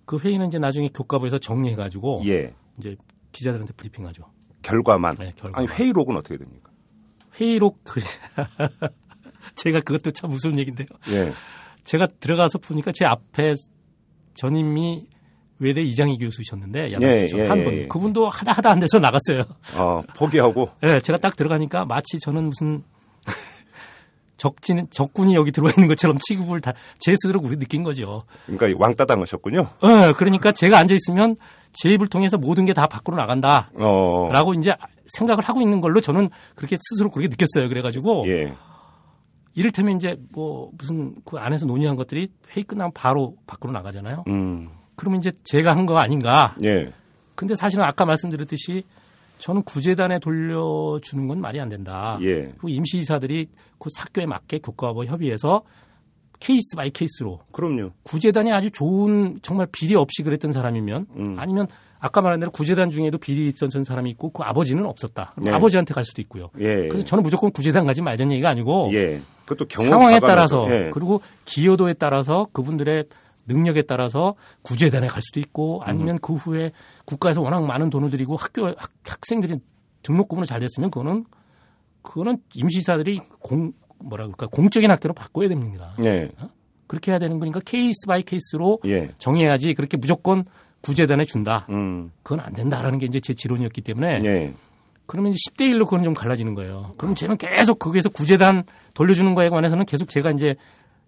[0.06, 2.54] 그 회의는 이제 나중에 교과부에서 정리해가지고 예.
[2.80, 2.96] 이제
[3.32, 4.24] 기자들한테 브리핑하죠.
[4.62, 5.16] 결과만.
[5.18, 5.60] 네, 결과.
[5.60, 6.72] 아니 회의록은 어떻게 됩니까?
[7.40, 8.06] 회의록 그래.
[9.56, 10.88] 제가 그것도 참 무서운 얘기인데요.
[11.12, 11.34] 예.
[11.86, 13.56] 제가 들어가서 보니까 제 앞에
[14.34, 15.08] 전임이
[15.60, 17.74] 외대 이장희 교수셨는데 야당 예, 시절 예, 한 예, 분.
[17.76, 17.88] 예.
[17.88, 19.46] 그분도 하다 하다 안 돼서 나갔어요.
[19.78, 22.84] 어, 포기하고 네, 제가 딱 들어가니까 마치 저는 무슨
[24.38, 28.20] 적진 적군이 여기 들어와 있는 것처럼 취급을 다 제 스스로 느낀 거죠.
[28.48, 29.60] 그러니까 왕따 당하셨군요.
[29.80, 31.36] 어, 그러니까 제가 앉아 있으면
[31.72, 33.72] 제 입을 통해서 모든 게 다 밖으로 나간다라고
[34.52, 34.54] 어.
[34.60, 34.76] 이제
[35.18, 37.70] 생각을 하고 있는 걸로 저는 그렇게 스스로 그렇게 느꼈어요.
[37.70, 38.54] 그래가지고 예.
[39.56, 44.26] 이를테면 이제 뭐 무슨 그 안에서 논의한 것들이 회의 끝나면 바로 밖으로 나가잖아요.
[44.28, 44.70] 음.
[44.96, 46.56] 그러면 이제 제가 한 거 아닌가.
[46.64, 46.92] 예.
[47.36, 48.84] 근데 사실은 아까 말씀드렸듯이
[49.38, 52.18] 저는 구제단에 돌려주는 건 말이 안 된다.
[52.22, 52.44] 예.
[52.44, 55.64] 그리고 임시이사들이 그 학교에 맞게 교과부 협의해서
[56.40, 57.92] case by case로 그럼요.
[58.04, 61.36] 구제단이 아주 좋은 정말 비리 없이 그랬던 사람이면 음.
[61.40, 61.68] 아니면
[62.00, 65.34] 아까 말한 대로 구제단 중에도 비리 있었던 사람이 있고 그 아버지는 없었다.
[65.38, 65.52] 네.
[65.52, 66.50] 아버지한테 갈 수도 있고요.
[66.60, 66.88] 예.
[66.88, 69.22] 그래서 저는 무조건 구제단 가지 말자는 얘기가 아니고 예.
[69.46, 70.92] 그것도 상황에 따라서 예.
[70.94, 73.06] 그리고 기여도에 따라서 그분들의
[73.48, 76.72] 능력에 따라서 구제단에 갈 수도 있고 아니면 그 후에
[77.06, 79.60] 국가에서 워낙 많은 돈을 들이고 학교 학, 학생들이
[80.02, 81.26] 등록금으로 잘 됐으면 그거는
[82.02, 85.96] 그거는 임시사들이 공 뭐라 그럴까 공적인 학교로 바꿔야 됩니다.
[86.04, 86.32] 예.
[86.88, 89.10] 그렇게 해야 되는 거니까 case by case로 예.
[89.18, 90.46] 정해야지 그렇게 무조건
[90.82, 91.66] 구제단에 준다.
[91.70, 92.12] 음.
[92.22, 94.54] 그건 안 된다라는 게 이제 제 지론이었기 때문에 예.
[95.08, 96.94] 그러면 이제 10대 1로 그건 좀 갈라지는 거예요.
[96.98, 98.64] 그럼 저는 계속 거기에서 구제단
[98.94, 100.56] 돌려주는 거에 관해서는 계속 제가 이제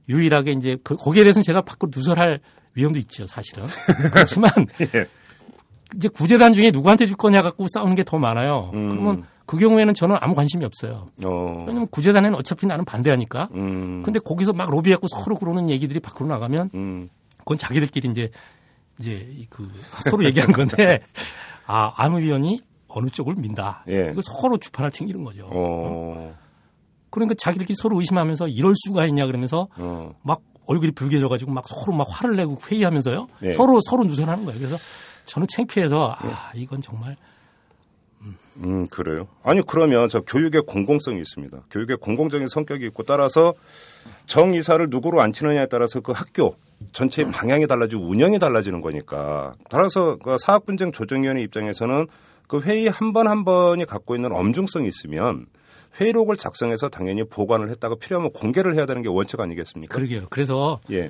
[0.10, 2.40] 유일하게 이제 그- 거기에 대해서는 제가 밖으로 누설할
[2.76, 3.64] 위험도 있죠, 사실은.
[4.14, 5.08] 그렇지만 예.
[5.96, 8.72] 이제 구제단 중에 누구한테 줄 거냐 갖고 싸우는 게 더 많아요.
[8.74, 8.90] 음.
[8.90, 11.08] 그러면 그 경우에는 저는 아무 관심이 없어요.
[11.26, 11.64] 어.
[11.66, 13.50] 왜냐면 구제단에는 어차피 나는 반대하니까.
[13.56, 14.04] 음.
[14.04, 17.10] 근데 거기서 막 로비하고 서로 그러는 얘기들이 밖으로 나가면 음.
[17.40, 18.30] 그건 자기들끼리 이제
[19.00, 19.70] 이제 이그
[20.02, 21.00] 서로 얘기한 건데
[21.66, 22.62] 아 안 의원이
[22.98, 23.84] 어느 쪽을 민다.
[23.90, 24.10] 예.
[24.12, 25.48] 이거 서로 주판을 튕기는 거죠.
[25.52, 26.36] 어.
[27.10, 30.14] 그러니까 자기들끼리 서로 의심하면서 이럴 수가 있냐 그러면서 어.
[30.24, 33.28] 막 얼굴이 붉게져가지고 막 서로 막 화를 내고 회의하면서요.
[33.44, 33.52] 예.
[33.52, 34.60] 서로 서로 누선하는 거예요.
[34.60, 34.76] 그래서
[35.26, 37.16] 저는 창피해서 아 이건 정말
[38.64, 39.28] 음, 그래요?
[39.44, 41.60] 아니, 그러면 저 교육의 공공성이 있습니다.
[41.70, 43.54] 교육의 공공적인 성격이 있고 따라서
[44.26, 46.56] 정 이사를 누구로 앉히느냐에 따라서 그 학교
[46.92, 49.54] 전체의 방향이 달라지고 운영이 달라지는 거니까.
[49.70, 52.08] 따라서 그 사학 분쟁 조정위원회 입장에서는
[52.48, 55.46] 그 회의 한 번 한 번이 갖고 있는 엄중성이 있으면
[56.00, 59.94] 회의록을 작성해서 당연히 보관을 했다가 필요하면 공개를 해야 되는 게 원칙 아니겠습니까?
[59.96, 60.28] 그러게요.
[60.30, 61.10] 그래서 예.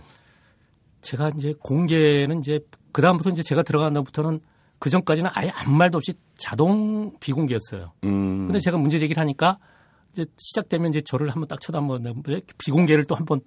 [1.02, 2.60] 제가 이제 공개는 이제
[2.92, 4.40] 그 다음부터 이제 제가 들어간 다음부터는
[4.80, 7.94] 그 전까지는 아예 아무 말도 없이 자동 비공개였어요.
[8.04, 8.48] 음.
[8.48, 9.58] 근데 제가 문제 제기를 하니까
[10.14, 13.42] 이제 시작되면 이제 저를 한번 딱 쳐다보는데 비공개를 또 한번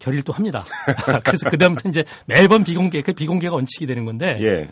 [0.00, 0.64] 결의를 또 합니다.
[1.24, 4.70] 그래서 그 다음부터 이제 매번 비공개, 그 비공개가 원칙이 되는 건데 예.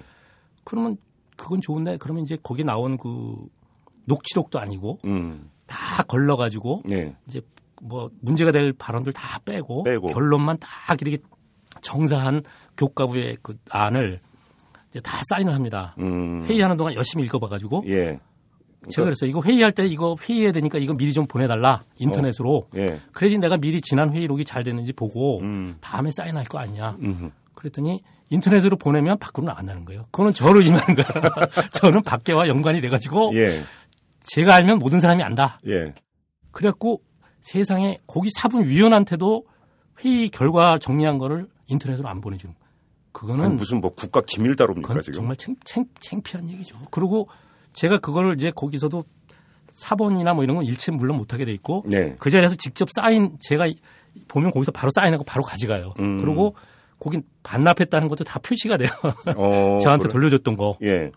[0.64, 0.96] 그러면
[1.36, 3.36] 그건 좋은데 그러면 이제 거기 나온 그
[4.06, 5.50] 녹취록도 아니고 음.
[5.66, 7.14] 다 걸러가지고 예.
[7.28, 7.40] 이제
[7.82, 10.08] 뭐 문제가 될 발언들 다 빼고, 빼고.
[10.08, 11.18] 결론만 딱 이렇게
[11.82, 12.42] 정사한
[12.76, 14.20] 교과부의 그 안을
[14.90, 15.94] 이제 다 사인을 합니다.
[15.98, 16.44] 음.
[16.44, 18.18] 회의하는 동안 열심히 읽어봐가지고 예.
[18.88, 19.28] 제가 그랬어요.
[19.28, 22.68] 이거 회의할 때 이거 회의해야 되니까 이거 미리 좀 보내달라 인터넷으로.
[22.76, 23.00] 예.
[23.12, 25.76] 그래야지 내가 미리 지난 회의록이 잘 됐는지 보고 음.
[25.80, 26.96] 다음에 사인할 거 아니냐.
[27.00, 27.32] 음.
[27.54, 30.06] 그랬더니 인터넷으로 보내면 밖으로 나간다는 거예요.
[30.10, 31.06] 그거는 저를 의미하는 거야.
[31.72, 33.62] 저는 밖에와 연관이 돼가지고 예.
[34.24, 35.60] 제가 알면 모든 사람이 안다.
[35.66, 35.94] 예.
[36.50, 37.02] 그래갖고
[37.42, 39.44] 세상에 거기 사분 위원한테도
[40.04, 42.54] 회의 결과 정리한 거를 인터넷으로 안 보내주는.
[43.12, 45.14] 그거는 아니, 무슨 뭐 국가 기밀 다룹니까 지금?
[45.14, 46.76] 정말 창, 창, 창피한 얘기죠.
[46.90, 47.28] 그리고
[47.72, 49.04] 제가 그거를 이제 거기서도
[49.72, 52.16] 사본이나 뭐 이런 건 일체 물론 못하게 돼 있고 네.
[52.18, 53.68] 그 자리에서 직접 사인 제가
[54.28, 55.94] 보면 거기서 바로 사인하고 바로 가져가요.
[56.00, 56.18] 음.
[56.18, 56.54] 그리고
[56.98, 58.88] 거긴 반납했다는 것도 다 표시가 돼요.
[59.36, 60.12] 어, 저한테 그래.
[60.12, 60.78] 돌려줬던 거.
[60.82, 61.10] 예.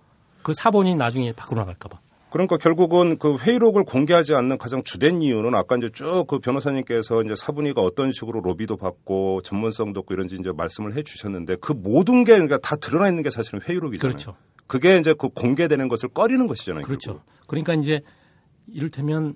[0.43, 1.99] 그 사본이 나중에 밖으로 나갈까봐.
[2.31, 7.33] 그러니까 결국은 그 회의록을 공개하지 않는 가장 주된 이유는 아까 이제 쭉 그 변호사님께서 이제
[7.35, 12.33] 사분이가 어떤 식으로 로비도 받고 전문성도 없고 이런지 이제 말씀을 해 주셨는데 그 모든 게
[12.33, 14.11] 그러니까 다 드러나 있는 게 사실은 회의록이잖아요.
[14.11, 14.35] 그렇죠.
[14.67, 16.83] 그게 이제 그 공개되는 것을 꺼리는 것이잖아요.
[16.83, 17.13] 그렇죠.
[17.13, 17.25] 결국.
[17.47, 18.01] 그러니까 이제
[18.71, 19.33] 이를테면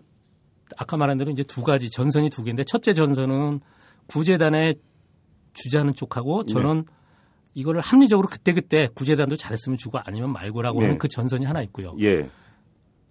[0.77, 3.59] 아까 말한 대로 이제 두 가지 전선이 두 개인데 첫째 전선은
[4.05, 4.75] 구재단의
[5.53, 6.85] 주자는 쪽하고 저는
[7.53, 10.85] 이거를 합리적으로 그때그때 구재단도 잘했으면 주고 아니면 말고라고 네.
[10.85, 11.95] 하는 그 전선이 하나 있고요.
[12.01, 12.29] 예.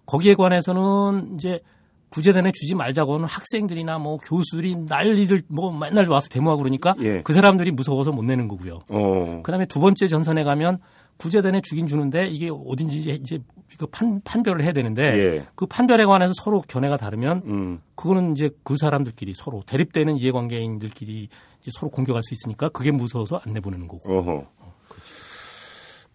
[0.05, 1.61] 거기에 관해서는 이제
[2.09, 7.21] 구제단에 주지 말자고 하는 학생들이나 뭐 교수들이 난리를 뭐 맨날 와서 데모하고 그러니까 예.
[7.23, 8.79] 그 사람들이 무서워서 못 내는 거고요.
[8.89, 9.41] 어.
[9.43, 10.79] 그다음에 두 번째 전선에 가면
[11.17, 13.39] 구제단에 주긴 주는데 이게 어딘지 이제-
[13.73, 15.47] 이거 판, 판별을 해야 되는데 예.
[15.55, 17.81] 그 판별에 관해서 서로 견해가 다르면 음.
[17.95, 21.29] 그거는 이제 그 사람들끼리 서로 대립되는 이해관계인들끼리
[21.61, 24.17] 이제 서로 공격할 수 있으니까 그게 무서워서 안 내보내는 거고.
[24.17, 24.47] 어허.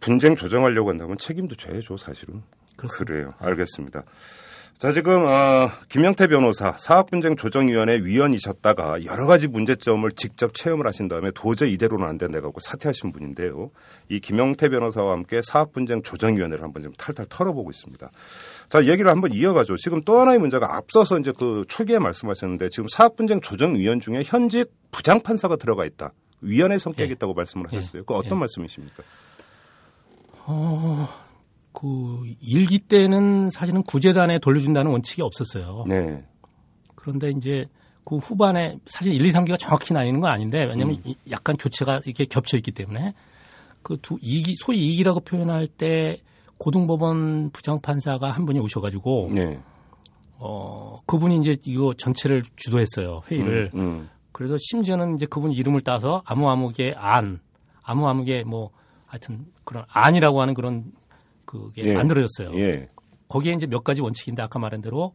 [0.00, 2.42] 분쟁 조정하려고 한다면 책임도 져야죠, 사실은.
[2.76, 3.04] 그렇습니다.
[3.04, 3.34] 그래요.
[3.38, 4.04] 알겠습니다.
[4.78, 11.72] 자, 지금, 어, 김영태 변호사 사학분쟁조정위원회 위원이셨다가 여러 가지 문제점을 직접 체험을 하신 다음에 도저히
[11.72, 13.72] 이대로는 안 된다고 사퇴하신 분인데요.
[14.08, 18.08] 이 김영태 변호사와 함께 사학분쟁조정위원회를 한번 좀 탈탈 털어보고 있습니다.
[18.68, 19.74] 자, 얘기를 한번 이어가죠.
[19.78, 25.86] 지금 또 하나의 문제가 앞서서 이제 그 초기에 말씀하셨는데 지금 사학분쟁조정위원 중에 현직 부장판사가 들어가
[25.86, 26.12] 있다.
[26.40, 27.14] 위원회 성격이 예.
[27.14, 28.04] 있다고 말씀을 하셨어요.
[28.04, 28.40] 그 어떤 예.
[28.42, 29.02] 말씀이십니까?
[30.46, 31.08] 어,
[31.78, 35.84] 그 일기 때는 사실은 구제단에 돌려준다는 원칙이 없었어요.
[35.86, 36.24] 네.
[36.96, 37.66] 그런데 이제
[38.02, 41.02] 그 후반에 사실 1, 2, 3기가 정확히 나뉘는 건 아닌데 왜냐하면 음.
[41.04, 43.14] 이- 약간 교체가 이렇게 겹쳐 있기 때문에
[43.82, 46.16] 그두 이기 소위 이기라고 표현할 때
[46.56, 49.60] 고등법원 부장판사가 한 분이 오셔가지고 네.
[50.38, 54.08] 어 그분이 이제 이거 전체를 주도했어요 회의를 음, 음.
[54.32, 57.38] 그래서 심지어는 이제 그분 이름을 따서 아무 아무개 안
[57.84, 58.70] 아무 아무개 뭐
[59.06, 60.90] 하여튼 그런 안이라고 하는 그런
[61.48, 61.94] 그게 예.
[61.94, 62.54] 만들어졌어요.
[62.60, 62.90] 예.
[63.28, 65.14] 거기에 이제 몇 가지 원칙인데 아까 말한 대로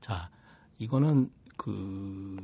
[0.00, 0.30] 자
[0.78, 2.36] 이거는 그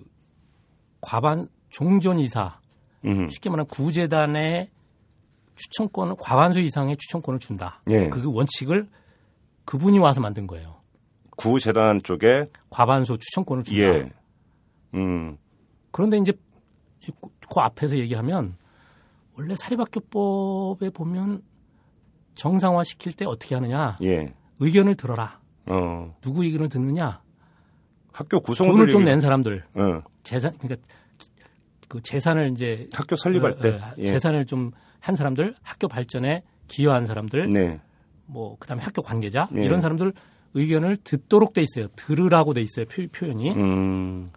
[1.01, 2.59] 과반 종전 이사
[3.05, 3.29] 음.
[3.29, 4.69] 쉽게 말하면 구재단의
[5.55, 7.81] 추천권을 과반수 이상의 추천권을 준다.
[7.89, 8.09] 예.
[8.09, 8.89] 그 원칙을
[9.65, 10.81] 그분이 와서 만든 거예요.
[11.37, 13.81] 구재단 쪽에 과반수 추천권을 준다.
[13.83, 14.11] 예.
[14.95, 15.39] 음.
[15.93, 16.33] 그런데 이제
[17.05, 17.13] 그-
[17.49, 18.57] 그 앞에서 얘기하면
[19.35, 21.43] 원래 사립학교법에 보면
[22.37, 24.33] 정상화 시킬 때 어떻게 하느냐 예.
[24.61, 25.41] 의견을 들어라.
[25.67, 26.15] 어.
[26.21, 27.21] 누구 의견을 듣느냐?
[28.13, 30.03] 학교 구성원들 돈을 좀 낸 사람들 어.
[30.23, 30.87] 재산 그러니까
[31.89, 34.05] 그 재산을 이제 학교 설립할 어, 때 어, 예.
[34.07, 34.71] 재산을 좀
[35.07, 37.81] 한 사람들 학교 발전에 기여한 사람들 네.
[38.25, 39.65] 뭐 그다음에 학교 관계자 예.
[39.65, 40.13] 이런 사람들
[40.55, 41.87] 의견을 듣도록 돼 있어요.
[41.95, 42.87] 들으라고 돼 있어요.
[42.87, 43.53] 표, 표현이.
[43.53, 44.33] 음.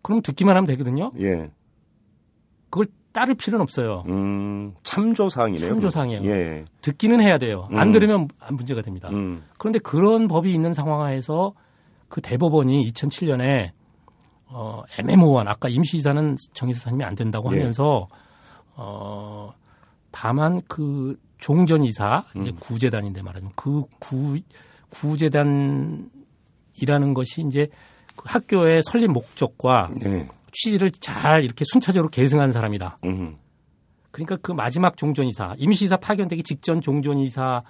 [0.00, 1.12] 그럼 듣기만 하면 되거든요.
[1.20, 1.50] 예.
[2.70, 4.04] 그걸 따를 필요는 없어요.
[4.08, 4.74] 음.
[4.82, 5.68] 참조 사항이네요.
[5.68, 6.24] 참조 사항이에요.
[6.24, 6.64] 예.
[6.80, 7.68] 듣기는 해야 돼요.
[7.72, 7.92] 안 음.
[7.92, 9.08] 들으면 문제가 됩니다.
[9.10, 9.44] 음.
[9.58, 11.54] 그런데 그런 법이 있는 상황하에서
[12.08, 13.70] 그 대법원이 2007년에
[14.46, 17.58] 어, 애매모호한 아까 임시이사는 정의사님이 안 된다고 예.
[17.58, 18.08] 하면서
[18.74, 19.52] 어,
[20.10, 22.56] 다만 그 종전이사 이제 음.
[22.60, 24.38] 구재단인데 말하자면 그 구,
[24.90, 26.10] 구재단이라는
[27.14, 27.68] 것이 이제
[28.14, 29.90] 그 학교의 설립 목적과
[30.52, 30.58] 네.
[30.58, 32.98] 취지를 잘 이렇게 순차적으로 계승한 사람이다.
[33.04, 33.36] 음.
[34.10, 37.64] 그러니까 그 마지막 종전이사, 임시이사 파견되기 직전 종전이사가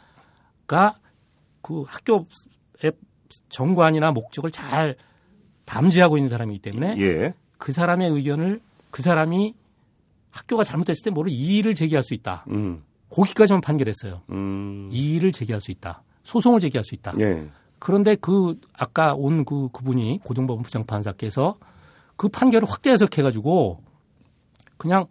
[1.62, 2.92] 그 학교의
[3.48, 4.96] 정관이나 목적을 잘
[5.64, 7.34] 담지하고 있는 사람이기 때문에 예.
[7.58, 8.60] 그 사람의 의견을
[8.90, 9.54] 그 사람이
[10.30, 12.44] 학교가 잘못됐을 때 뭐를 이의를 제기할 수 있다.
[12.50, 12.82] 음.
[13.10, 14.22] 거기까지만 판결했어요.
[14.30, 14.88] 음.
[14.90, 16.02] 이의를 제기할 수 있다.
[16.24, 17.12] 소송을 제기할 수 있다.
[17.20, 17.48] 예.
[17.78, 21.56] 그런데 그 아까 온 그 그분이 고등법원 부장판사께서
[22.16, 23.80] 그 판결을 확대 해석해가지고
[24.76, 25.06] 그냥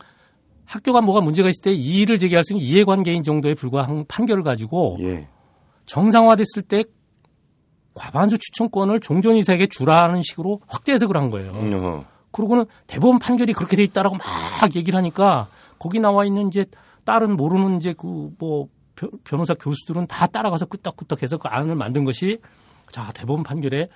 [0.65, 5.27] 학교가 뭐가 문제가 있을 때 이의를 제기할 수 있는 이해관계인 정도에 불과한 판결을 가지고 예.
[5.85, 6.83] 정상화됐을 때
[7.93, 11.51] 과반수 추천권을 종전이사에게 주라는 식으로 확대 해석을 한 거예요.
[11.51, 16.65] 음, 그러고는 대법원 판결이 그렇게 돼 있다라고 막 얘기를 하니까 거기 나와 있는 이제
[17.03, 18.69] 다른 모르는 이제 그 뭐
[19.23, 22.39] 변호사 교수들은 다 따라가서 끄떡끄떡 해서 그 안을 만든 것이
[22.91, 23.89] 자 대법원 판결에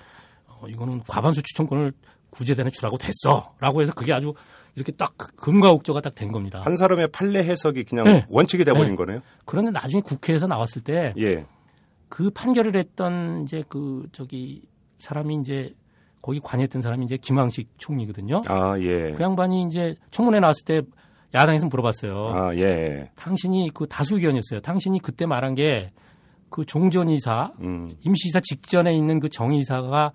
[0.48, 1.94] 어, 이거는 과반수 추천권을
[2.36, 4.34] 구제단에 주라고 됐어라고 해서 그게 아주
[4.76, 6.62] 이렇게 딱 금과 옥조가 딱 된 겁니다.
[6.64, 8.26] 한 사람의 판례 해석이 그냥 네.
[8.30, 8.96] 원칙이 돼버린 네.
[8.96, 9.22] 거네요.
[9.46, 11.46] 그런데 나중에 국회에서 나왔을 때 예.
[12.10, 14.64] 그 판결을 했던 이제 그 저기
[15.00, 15.74] 사람이 이제
[16.22, 18.42] 거기 관여했던 사람이 이제 김황식 총리거든요.
[18.48, 19.12] 아, 예.
[19.12, 20.82] 그 양반이 이제 청문회 나왔을 때
[21.34, 22.34] 야당에서 물어봤어요.
[22.34, 23.12] 아, 예.
[23.16, 24.62] 당신이 그 다수 의견이었어요.
[24.62, 25.92] 당신이 그때 말한 게
[26.56, 27.96] 그 종전이사 음.
[28.06, 30.14] 임시이사 직전에 있는 그 정의사가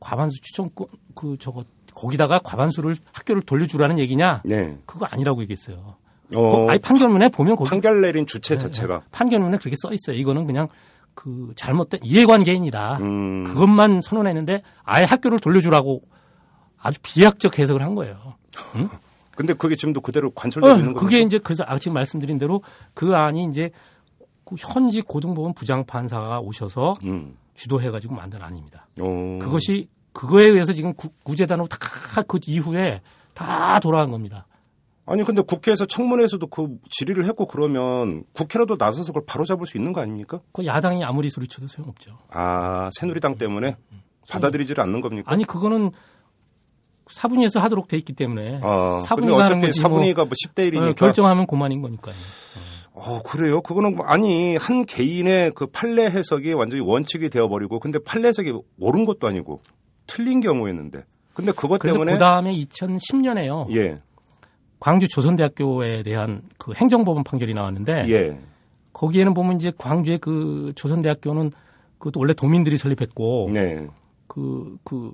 [0.00, 4.42] 과반수 추천권 그 저거 거기다가 과반수를 학교를 돌려주라는 얘기냐?
[4.44, 4.76] 네.
[4.86, 5.96] 그거 아니라고 얘기했어요.
[6.34, 9.02] 어, 거- 아니 판결문에 보면 거기 판결 내린 주체 네, 자체가.
[9.12, 10.16] 판결문에 그렇게 써 있어요.
[10.16, 10.68] 이거는 그냥
[11.14, 12.98] 그 잘못된 이해관계인이다.
[13.00, 13.44] 음.
[13.44, 16.02] 그것만 선언했는데 아예 학교를 돌려주라고
[16.78, 18.34] 아주 비약적 해석을 한 거예요.
[19.36, 21.04] 근데 그게 지금도 그대로 관철되고 어, 있는 거죠.
[21.04, 22.62] 그게 이제 그래서 아, 지금 말씀드린 대로
[22.94, 23.70] 그 안이 이제
[24.44, 27.36] 그 현직 고등법원 부장 판사가 오셔서 음.
[27.56, 28.86] 주도해가지고 만든 안입니다.
[29.00, 29.38] 어.
[29.40, 33.02] 그것이 그거에 의해서 지금 구, 구제단으로 다그 이후에
[33.34, 34.46] 다 돌아간 겁니다.
[35.04, 39.92] 아니 근데 국회에서 청문회에서도 그 질의를 했고 그러면 국회라도 나서서 그걸 바로 잡을 수 있는
[39.92, 40.40] 거 아닙니까?
[40.52, 42.18] 그 야당이 아무리 소리쳐도 소용없죠.
[42.30, 43.76] 아 새누리당 때문에
[44.28, 45.30] 받아들이지를 않는 겁니까?
[45.30, 45.92] 아니 그거는
[47.08, 50.90] 사분위에서 하도록 돼 있기 때문에 아, 사분위가 어차피 거지 사분위가 뭐 10대 1이니까.
[50.90, 52.14] 어, 결정하면 그만인 거니까요.
[52.14, 52.75] 어,
[53.24, 53.60] 그래요?
[53.60, 59.04] 그거는 뭐- 아니 한 개인의 그 판례 해석이 완전히 원칙이 되어버리고 근데 판례 해석이 옳은
[59.04, 59.60] 것도 아니고
[60.06, 63.70] 틀린 경우였는데 근데 그것 때문에 그 다음에 2010년에요.
[63.76, 64.00] 예,
[64.80, 68.38] 광주 조선대학교에 대한 그 행정법원 판결이 나왔는데 예,
[68.94, 71.52] 거기에는 보면 이제 광주의 그 조선대학교는
[71.98, 73.86] 그것도 원래 도민들이 설립했고 네,
[74.26, 75.12] 그, 그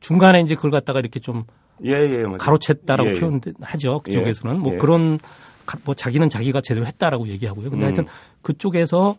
[0.00, 1.44] 중간에 이제 그걸 갖다가 이렇게 좀
[1.84, 2.22] 예, 예.
[2.24, 3.20] 가로챘다라고 예, 예.
[3.20, 4.00] 표현하죠.
[4.00, 4.76] 그쪽에서는 뭐 예.
[4.78, 5.28] 그런 가-
[5.84, 7.70] 뭐 자기는 자기가 제대로 했다라고 얘기하고요.
[7.70, 7.86] 근데 음.
[7.86, 8.06] 하여튼
[8.42, 9.16] 그쪽에서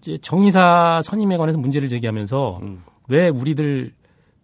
[0.00, 2.82] 이제 정의사 선임에 관해서 문제를 제기하면서 음.
[3.08, 3.92] 왜 우리들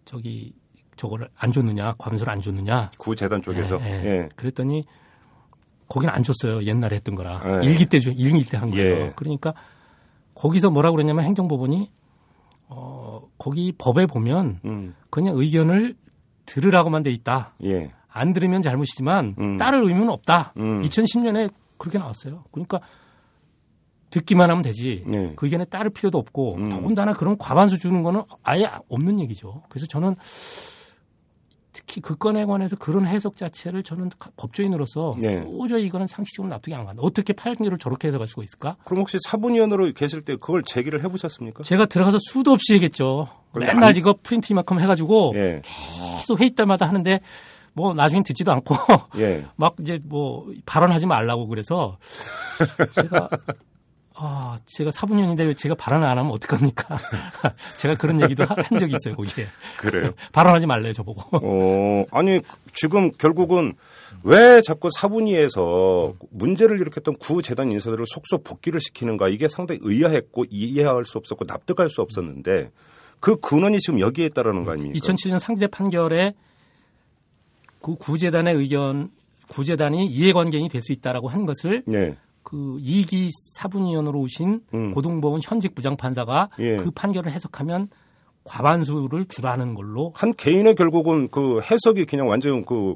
[0.05, 0.53] 저기
[0.95, 2.89] 저거를 안 줬느냐, 관수를 안 줬느냐.
[2.97, 4.05] 구재단 쪽에서 예, 예.
[4.05, 4.85] 예, 그랬더니
[5.87, 6.63] 거기는 안 줬어요.
[6.63, 7.41] 옛날에 했던 거라.
[7.61, 7.65] 예.
[7.65, 8.95] 일기 때 줘, 일기 때 한 거예요.
[9.05, 9.13] 예.
[9.15, 9.53] 그러니까
[10.33, 11.91] 거기서 뭐라고 그랬냐면 행정법원이
[12.69, 15.95] 어, 거기 법에 보면 음, 그냥 의견을
[16.45, 17.53] 들으라고만 돼 있다.
[18.17, 19.57] 예, 안 들으면 잘못이지만 음.
[19.57, 20.53] 따를 의무는 없다.
[20.57, 20.81] 음.
[20.81, 22.45] 2010년에 그렇게 나왔어요.
[22.51, 22.79] 그러니까
[24.09, 25.03] 듣기만 하면 되지.
[25.05, 25.33] 네.
[25.35, 26.69] 그 의견에 따를 필요도 없고 음.
[26.69, 29.63] 더군다나 그런 과반수 주는 거는 아예 없는 얘기죠.
[29.69, 30.15] 그래서 저는
[31.73, 35.43] 특히 그 건에 관해서 그런 해석 자체를 저는 법조인으로서 네.
[35.43, 37.01] 도저히 이거는 상식적으로 납득이 안 간다.
[37.03, 38.77] 어떻게 판결을 저렇게 해석할 수가 있을까?
[38.85, 41.63] 그럼 혹시 사분위원으로 계실 때 그걸 제기를 해보셨습니까?
[41.63, 43.27] 제가 들어가서 수도 없이 얘기했죠.
[43.53, 45.61] 맨날 안- 이거 프린트 이만큼 해가지고 예,
[46.19, 47.19] 계속 회의 때마다 하는데
[47.77, 48.75] 뭐 나중엔 듣지도 않고
[49.19, 51.99] 예, 막 이제 뭐 발언하지 말라고 그래서
[52.95, 53.29] 제가
[54.19, 56.97] 아 제가 사분년인데 왜 제가 발언을 안 하면 어떡합니까?
[57.77, 59.45] 제가 그런 얘기도 하- 한 적이 있어요 거기에
[59.77, 60.11] 그래요.
[60.33, 62.41] 발언하지 말래요 저보고 어, 아니
[62.73, 63.75] 지금 결국은
[64.23, 71.19] 왜 자꾸 사분위에서 문제를 일으켰던 구재단 인사들을 속속 복귀를 시키는가 이게 상당히 의아했고 이해할 수
[71.19, 72.71] 없었고 납득할 수 없었는데
[73.19, 74.97] 그 근원이 지금 여기에 있다라는 거 아닙니까?
[74.97, 76.33] 2007년 상대 판결에
[77.81, 79.09] 그 구재단의 의견
[79.49, 82.15] 구재단이 이해관계인이 될 수 있다라고 한 것을 네.
[82.43, 84.91] 그 이기 사분위원으로 오신 음.
[84.91, 86.77] 고등법원 현직 부장판사가 예.
[86.77, 87.89] 그 판결을 해석하면
[88.45, 92.95] 과반수를 주라는 걸로 한 개인의 결국은 그 해석이 그냥 완전 그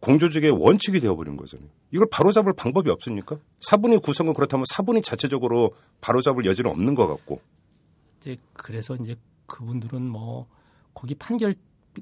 [0.00, 1.68] 공조직의 원칙이 되어버린 거잖아요.
[1.90, 3.36] 이걸 바로잡을 방법이 없습니까?
[3.60, 7.42] 사분위 구성은 그렇다면 사분위 자체적으로 바로잡을 여지는 없는 것 같고.
[8.20, 10.46] 이제 그래서 이제 그분들은 뭐
[10.94, 11.54] 거기 판결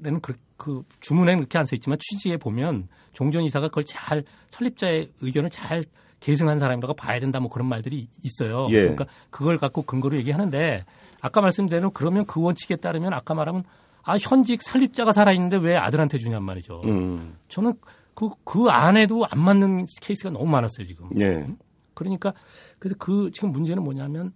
[0.05, 5.09] 에는 그, 그 주문에는 그렇게 안 써 있지만 취지에 보면 종전 이사가 그걸 잘 설립자의
[5.21, 5.83] 의견을 잘
[6.19, 8.67] 계승한 사람이라고 봐야 된다 뭐 그런 말들이 있어요.
[8.69, 8.81] 예.
[8.81, 10.85] 그러니까 그걸 갖고 근거로 얘기하는데
[11.21, 13.63] 아까 말씀드린 대로 그러면 그 원칙에 따르면 아까 말하면
[14.03, 16.81] 아 현직 설립자가 살아 있는데 왜 아들한테 주냔 말이죠.
[16.85, 17.37] 음.
[17.47, 17.73] 저는
[18.19, 21.09] 그, 그 안에도 안 맞는 케이스가 너무 많았어요, 지금.
[21.21, 21.47] 예.
[21.93, 22.33] 그러니까,
[22.77, 24.33] 그래서 그, 지금 문제는 뭐냐면,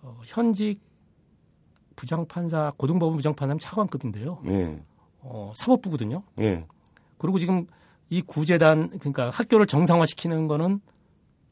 [0.00, 0.80] 어, 현직
[2.00, 4.38] 부장판사, 고등법원 부장판사는 차관급인데요.
[4.46, 4.78] 예.
[5.20, 6.22] 어, 사법부거든요.
[6.40, 6.64] 예.
[7.18, 7.66] 그리고 지금
[8.08, 10.80] 이 구제단, 그러니까 학교를 정상화시키는 거는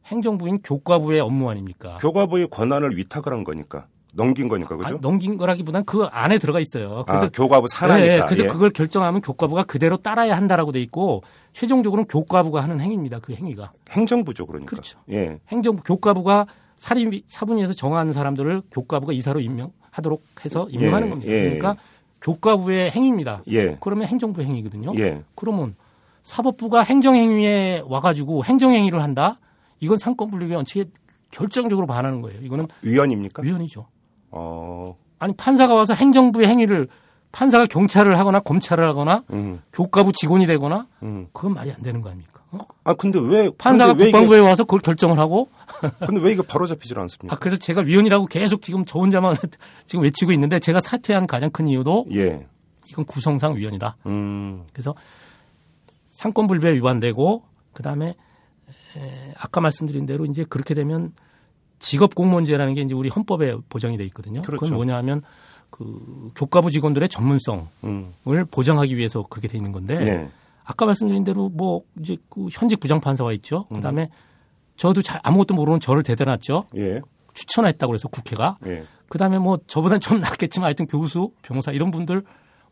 [0.07, 1.99] 행정부인 교과부의 업무 아닙니까?
[2.01, 4.89] 교과부의 권한을 위탁을 한 거니까 넘긴 거니까 그죠?
[4.89, 7.05] 아니, 넘긴 거라기보단 그 안에 들어가 있어요.
[7.07, 8.07] 그래서 아, 교과부 산하니까.
[8.07, 8.47] 네, 그래서 예.
[8.49, 11.23] 그걸 결정하면 교과부가 그대로 따라야 한다라고 돼 있고
[11.53, 13.19] 최종적으로는 교과부가 하는 행위입니다.
[13.21, 13.73] 그 행위가.
[13.91, 14.71] 행정부죠, 그러니까.
[14.71, 14.99] 그렇죠.
[15.11, 15.39] 예.
[15.49, 16.47] 행정부 교과부가
[16.77, 21.33] 사립 사분위에서 정하는 사람들을 교과부가 이사로 임명할 하도록 해서 임명하는 예, 겁니다.
[21.33, 21.41] 예.
[21.43, 21.77] 그러니까
[22.21, 23.43] 교과부의 행위입니다.
[23.51, 23.77] 예.
[23.81, 24.93] 그러면 행정부 행위거든요.
[24.99, 25.23] 예.
[25.35, 25.77] 그러면
[26.23, 29.39] 사법부가 행정행위에 와가지고 행정행위를 한다?
[29.81, 30.87] 이건 상권분립의 원칙에
[31.31, 32.41] 결정적으로 반하는 거예요.
[32.43, 33.43] 이거는 위헌입니까?
[33.43, 33.87] 위헌이죠.
[34.31, 36.89] 어, 아니 판사가 와서 행정부의 행위를
[37.33, 41.29] 판사가 경찰을 하거나 검찰을 하거나 음, 교과부 직원이 되거나 음.
[41.33, 42.38] 그건 말이 안 되는 거 아닙니까?
[42.51, 42.59] 어?
[42.85, 45.49] 아 근데 왜 판사가 근데 왜 국방부에 와서 그걸 결정을 하고
[45.83, 47.35] 이게, 근데 왜 이게 바로 잡히질 않습니까?
[47.35, 49.37] 아 그래서 제가 위헌이라고 계속 지금 저 혼자만
[49.87, 52.47] 지금 외치고 있는데 제가 사퇴한 가장 큰 이유도 예.
[52.91, 53.97] 이건 구성상 위헌이다.
[54.07, 54.95] 음, 그래서
[56.11, 57.43] 상권 불배 위반되고
[57.75, 58.15] 그 다음에
[58.97, 61.13] 에, 아까 말씀드린 대로 이제 그렇게 되면
[61.79, 64.43] 직업 공무원제라는 게 이제 우리 헌법에 보장이 돼 있거든요.
[64.43, 64.65] 그렇죠.
[64.65, 65.23] 건 뭐냐하면
[65.71, 68.15] 그 교과부 직원들의 전문성을 음,
[68.51, 70.31] 보장하기 위해서 그렇게 돼 있는 건데 네.
[70.69, 73.65] 아까 말씀드린 대로 뭐 이제 그 현직 부장 판사가 있죠.
[73.73, 73.77] 음.
[73.77, 74.11] 그다음에
[74.77, 76.67] 저도 잘 아무것도 모르는 저를 대단했죠.
[76.77, 77.01] 예,
[77.33, 78.85] 추천했다고 그래서 국회가 예.
[79.09, 82.23] 그다음에 뭐 저보다 좀 낫겠지만 하여튼 교수, 변호사 이런 분들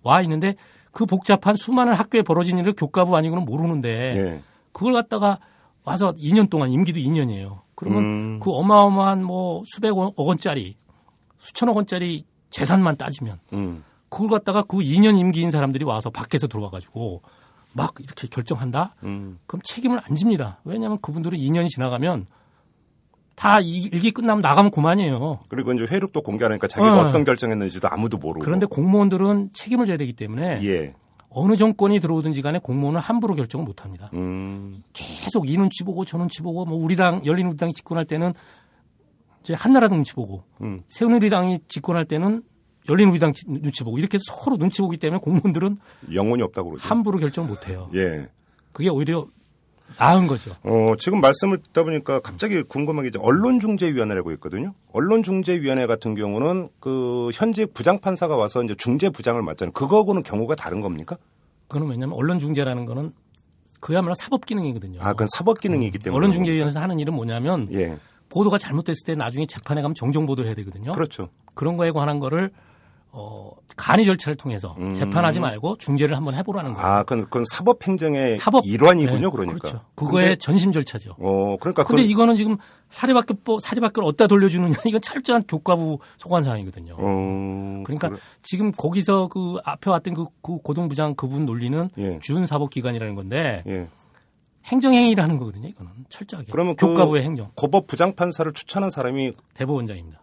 [0.02, 0.56] 와 있는데
[0.92, 4.42] 그 복잡한 수많은 학교에 벌어진 일을 교과부 아니고는 모르는데 예.
[4.72, 5.38] 그걸 갖다가
[5.82, 7.60] 와서 2년 동안 임기도 2년이에요.
[7.74, 8.40] 그러면 음.
[8.40, 10.76] 그 어마어마한 뭐 수백억 원짜리
[11.38, 17.22] 수천억 원짜리 재산만 따지면 음, 그걸 갖다가 그 2년 임기인 사람들이 와서 밖에서 들어와 가지고
[17.76, 18.94] 막 이렇게 결정한다?
[19.04, 19.38] 음.
[19.46, 20.60] 그럼 책임을 안 집니다.
[20.64, 22.26] 왜냐하면 그분들은 2년이 지나가면
[23.34, 25.40] 다 이- 일기 끝나면 나가면 그만이에요.
[25.48, 27.08] 그리고 이제 회력도 공개하니까 자기가 어.
[27.08, 27.10] 어.
[27.12, 28.42] 떤 결정했는지도 아무도 모르고.
[28.44, 30.94] 그런데 공무원들은 책임을 져야 되기 때문에 예.
[31.28, 34.08] 어느 정권이 들어오든지 간에 공무원은 함부로 결정을 못 합니다.
[34.14, 38.06] 음, 계속 이 눈치 보고 저 눈치 보고 뭐 우리 당 열린 우리 당이 집권할
[38.06, 38.32] 때는
[39.42, 40.82] 이제 한나라 눈치 보고 음.
[40.88, 42.42] 새누리당이 집권할 때는
[42.88, 45.78] 열린우리당 지- 눈치 보고 이렇게 서로 눈치 보기 때문에 공무원들은
[46.14, 46.88] 영혼이 없다고 그러죠.
[46.88, 47.88] 함부로 결정을 못 해요.
[47.94, 48.28] 예.
[48.72, 49.26] 그게 오히려
[49.98, 50.52] 나은 거죠.
[50.64, 54.74] 어, 지금 말씀을 듣다 보니까 갑자기 궁금한 게 이제 언론중재위원회라고 있거든요.
[54.92, 59.72] 언론중재위원회 같은 경우는 그 현직 부장판사가 와서 이제 중재 부장을 맡잖아요.
[59.72, 61.16] 그거하고는 경우가 다른 겁니까?
[61.68, 63.12] 그거는 왜냐하면 언론중재라는 거는
[63.80, 65.00] 그야말로 사법 기능이거든요.
[65.00, 66.16] 아, 그건 사법 기능이기 때문에.
[66.16, 67.96] 언론중재위원회에서 하는 일은 뭐냐면 예.
[68.28, 70.92] 보도가 잘못됐을 때 나중에 재판에 가면 정정 보도를 해야 되거든요.
[70.92, 71.28] 그렇죠.
[71.54, 72.50] 그런 거에 관한 거를
[73.18, 74.92] 어, 간이 절차를 통해서 음.
[74.92, 76.86] 재판하지 말고 중재를 한번 해보라는 거예요.
[76.86, 79.58] 아, 그건, 그건 사법행정의 사법 일환이군요, 네, 그러니까.
[79.58, 79.80] 그렇죠.
[79.94, 81.16] 그거의 근데, 전심 절차죠.
[81.18, 82.56] 어, 그러니까 근데 그건- 이거는 지금
[82.90, 86.94] 사립학교법 사립학교를 어디다 돌려주느냐 이건 철저한 교과부 소관 사항이거든요.
[86.98, 92.18] 어, 그러니까 그래- 지금 거기서 그 앞에 왔던 그, 그 고등부장 그분 논리는 예.
[92.20, 93.88] 준사법기관이라는 건데 예.
[94.66, 95.68] 행정행위라는 거거든요.
[95.68, 100.20] 이거는 철저하게 그러면 그- 교과부의 행정 고법 부장판사를 추천한 사람이 대법원장입니다.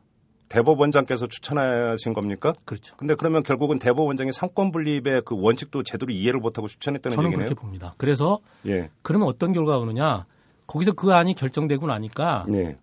[0.53, 2.53] 대법원장께서 추천하신 겁니까?
[2.63, 2.95] 그렇죠.
[2.95, 7.47] 근데 그러면 결국은 대법원장이 상권 분립의 그 원칙도 제대로 이해를 못하고 추천했다는 저는 얘기네요.
[7.47, 7.95] 그렇게 봅니다.
[7.97, 8.89] 그래서 예.
[9.01, 10.25] 그러면 어떤 결과가 오느냐?
[10.67, 12.77] 거기서 그 안이 결정되고 나니까 네.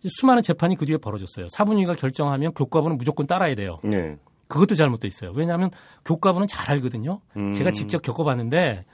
[0.00, 1.48] 이제 수많은 재판이 그 뒤에 벌어졌어요.
[1.50, 3.78] 사분위가 결정하면 교과부는 무조건 따라야 돼요.
[3.84, 4.16] 네.
[4.48, 5.32] 그것도 잘못돼 있어요.
[5.34, 5.70] 왜냐하면
[6.06, 7.20] 교과부는 잘 알거든요.
[7.36, 7.52] 음.
[7.52, 8.86] 제가 직접 겪어봤는데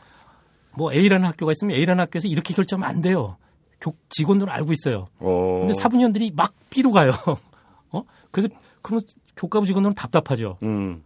[0.76, 3.36] 뭐 A라는 학교가 있으면 A라는 학교에서 이렇게 결정하면 안 돼요.
[3.80, 5.06] 교, 직원들은 알고 있어요.
[5.20, 5.58] 어.
[5.60, 7.12] 근데 사분위원들이 막 B로 가요.
[7.90, 8.02] 어?
[8.30, 8.48] 그래서
[8.82, 9.04] 그러면
[9.36, 10.58] 교과부 직원들은 답답하죠.
[10.62, 11.02] 음.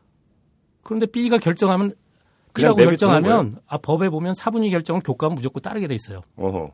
[0.83, 1.93] 그런데 B가 결정하면
[2.55, 6.23] B라고 결정하면 아, 법에 보면 사분위 결정을 교과는 무조건 따르게 돼 있어요.
[6.37, 6.71] 어허.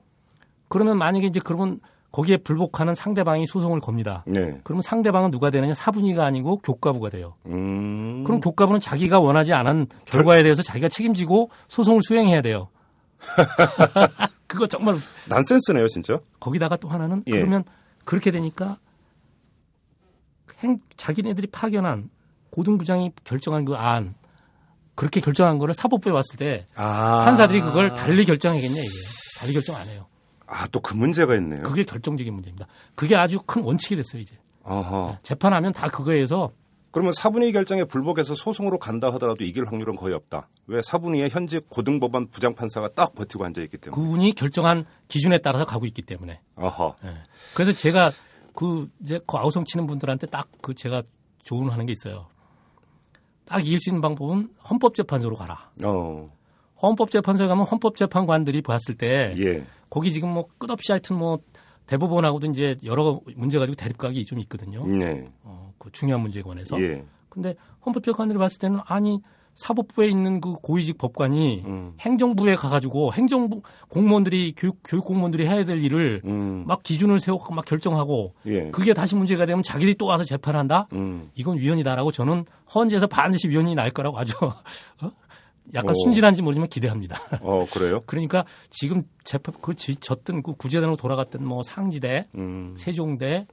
[0.69, 1.81] 그러면 만약에 이제 그러면
[2.11, 4.25] 거기에 불복하는 상대방이 소송을 겁니다.
[4.27, 4.61] 네.
[4.65, 5.75] 그러면 상대방은 누가 되느냐?
[5.75, 7.35] 사분위가 아니고 교과부가 돼요.
[7.47, 8.25] 음.
[8.25, 12.69] 그럼 교과부는 자기가 원하지 않은 결과에 대해서 자기가 책임지고 소송을 수행해야 돼요.
[14.47, 14.97] 그거 정말
[15.29, 16.19] 난센스네요, 진짜.
[16.41, 17.33] 거기다가 또 하나는 예.
[17.33, 17.65] 그러면
[18.05, 18.79] 그렇게 되니까
[20.63, 22.11] 행 자기네들이 파견한
[22.51, 24.15] 고등부장이 결정한 그 안
[24.95, 27.25] 그렇게 결정한 거를 사법부에 왔을 때 아.
[27.25, 28.93] 판사들이 그걸 달리 결정하겠냐 이게
[29.39, 30.07] 달리 결정 안 해요.
[30.47, 31.63] 아, 또 그 문제가 있네요.
[31.63, 32.67] 그게 결정적인 문제입니다.
[32.97, 35.19] 그게 아주 큰 원칙이 됐어요 이제 어허.
[35.23, 36.51] 재판하면 다 그거에 의해서
[36.91, 40.49] 그러면 사분위 결정에 불복해서 소송으로 간다 하더라도 이길 확률은 거의 없다.
[40.67, 44.03] 왜 사분위의 현직 고등법원 부장판사가 딱 버티고 앉아 있기 때문에.
[44.03, 46.97] 그분이 결정한 기준에 따라서 가고 있기 때문에 어허.
[47.05, 47.15] 예.
[47.55, 48.11] 그래서 제가
[48.59, 51.05] 그 이제 그 아우성 치는 분들한테 딱 그 제가
[51.45, 52.27] 조언하는 게 있어요.
[53.47, 55.71] 딱 이길 수 있는 방법은 헌법재판소로 가라.
[55.85, 56.29] 어.
[56.83, 59.65] 헌법재판소에 가면 헌법재판관들이 봤을 때 예.
[59.89, 61.39] 거기 지금 뭐 끝없이 하여튼 뭐
[61.87, 64.85] 대법원하고도 이제 여러 문제 가지고 대립각이 좀 있거든요.
[64.87, 65.31] 네.
[65.45, 66.81] 어, 그 중요한 문제에 관해서.
[66.83, 67.05] 예.
[67.29, 67.55] 근데
[67.87, 69.23] 헌법재판관들이 봤을 때는 아니
[69.59, 71.93] 사법부에 있는 그 고위직 법관이 음.
[71.99, 76.63] 행정부에 가가지고 행정부 공무원들이 교육, 교육 공무원들이 해야 될 일을 음.
[76.65, 78.71] 막 기준을 세우고 막 결정하고 예.
[78.71, 80.87] 그게 다시 문제가 되면 자기들이 또 와서 재판한다?
[80.93, 81.33] 음.
[81.35, 84.33] 이건 위헌이다라고 저는 헌재에서 반드시 위헌이 날 거라고 아주
[85.03, 85.11] 어?
[85.75, 85.99] 약간 오.
[86.05, 87.17] 순진한지 모르지만 기대합니다.
[87.43, 88.03] 어, 그래요?
[88.07, 92.77] 그러니까 지금 재판 그 지- 졌던 그 구제단으로 돌아갔던 뭐 상지대, 음.
[92.79, 93.49] 세종대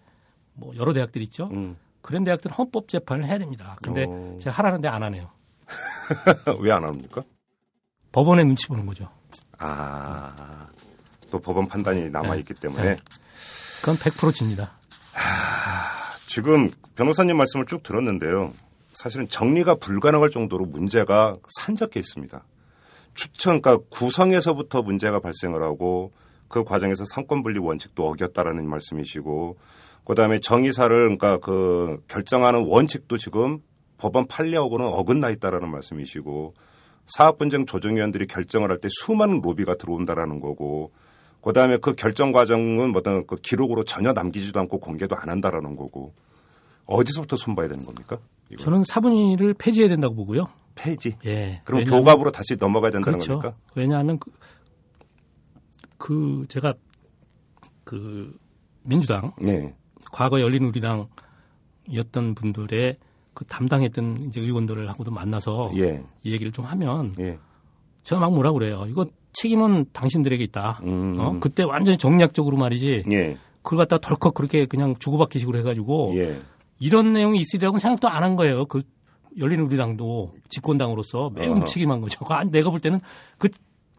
[0.53, 1.49] 뭐 여러 대학들 있죠.
[1.51, 1.77] 음.
[2.03, 3.75] 그런 대학들은 헌법 재판을 해야 됩니다.
[3.81, 4.37] 근데 오.
[4.39, 5.29] 제가 하라는데 안 하네요.
[6.59, 7.23] 왜 안 합니까?
[8.11, 9.09] 법원에 눈치 보는 거죠.
[9.57, 10.67] 아,
[11.31, 12.59] 또 법원 판단이 남아있기 네.
[12.59, 12.83] 때문에.
[12.83, 12.97] 네.
[13.81, 14.77] 그건 100% 집니다.
[16.27, 18.53] 지금 변호사님 말씀을 쭉 들었는데요.
[18.93, 22.43] 사실은 정리가 불가능할 정도로 문제가 산적해 있습니다.
[23.13, 26.13] 추천, 그러니까 구성에서부터 문제가 발생을 하고
[26.47, 29.57] 그 과정에서 상권 분리 원칙도 어겼다라는 말씀이시고
[30.05, 33.59] 그다음에 정의사를 그러니까 그 결정하는 원칙도 지금
[33.97, 36.53] 법원 판례하고는 어긋나 있다라는 말씀이시고
[37.05, 40.91] 사업 분쟁 조정위원들이 결정을 할 때 수많은 로비가 들어온다라는 거고
[41.41, 46.13] 그다음에 그 결정 과정은 어떤 그 기록으로 전혀 남기지도 않고 공개도 안 한다라는 거고
[46.87, 48.17] 어디서부터 손봐야 되는 겁니까?
[48.49, 48.63] 이거?
[48.63, 50.47] 저는 사분위를 폐지해야 된다고 보고요.
[50.75, 51.15] 폐지.
[51.25, 51.61] 예.
[51.63, 53.39] 그럼 왜냐하면- 교갑으로 다시 넘어가야 된다는 그렇죠.
[53.39, 53.57] 겁니까?
[53.75, 54.31] 왜냐하면 그,
[55.97, 56.73] 그 제가
[57.83, 58.35] 그
[58.83, 59.73] 민주당 네.
[60.11, 62.97] 과거 열린 우리당이었던 분들의
[63.35, 66.01] 그 담당했던 이제 의원들을 하고도 만나서 예.
[66.23, 67.37] 이 얘기를 좀 하면 예.
[68.03, 68.85] 제가 막 뭐라 그래요.
[68.89, 70.79] 이거 책임은 당신들에게 있다.
[70.83, 71.17] 음.
[71.19, 71.37] 어?
[71.39, 73.03] 그때 완전히 정략적으로 말이지.
[73.11, 73.37] 예.
[73.61, 76.41] 그걸 갖다 덜컥 그렇게 그냥 주고받기식으로 해가지고 예.
[76.79, 78.65] 이런 내용이 있으리라고는 생각도 안 한 거예요.
[78.65, 78.81] 그
[79.37, 81.59] 열린 우리당도 집권당으로서 매우 어허.
[81.59, 82.23] 무책임한 거죠.
[82.29, 83.01] 아, 내가 볼 때는
[83.37, 83.49] 그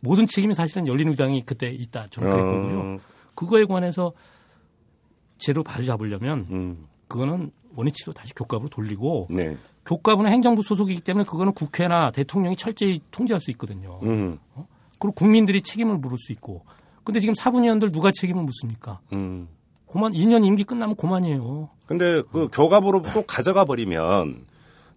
[0.01, 2.07] 모든 책임이 사실은 열린 우리당이 그때 있다.
[2.09, 2.79] 저는 그랬 거고요.
[2.81, 2.99] 어,
[3.35, 4.13] 그거에 관해서
[5.37, 6.87] 제로 바로 잡으려면 음.
[7.09, 9.57] 그거는 원위치로 다시 교과부로 돌리고 네.
[9.85, 14.01] 교과부는 행정부 소속이기 때문에 그거는 국회나 대통령이 철저히 통제할 수 있거든요.
[14.03, 14.39] 음.
[14.99, 16.63] 그리고 국민들이 책임을 물을 수 있고.
[17.05, 19.01] 근데 지금 사분위원들 누가 책임을 묻습니까?
[19.13, 19.49] 음.
[19.87, 21.69] 고만 2년 임기 끝나면 고만이에요.
[21.87, 24.47] 근데 그 교갑으로 또 가져가 버리면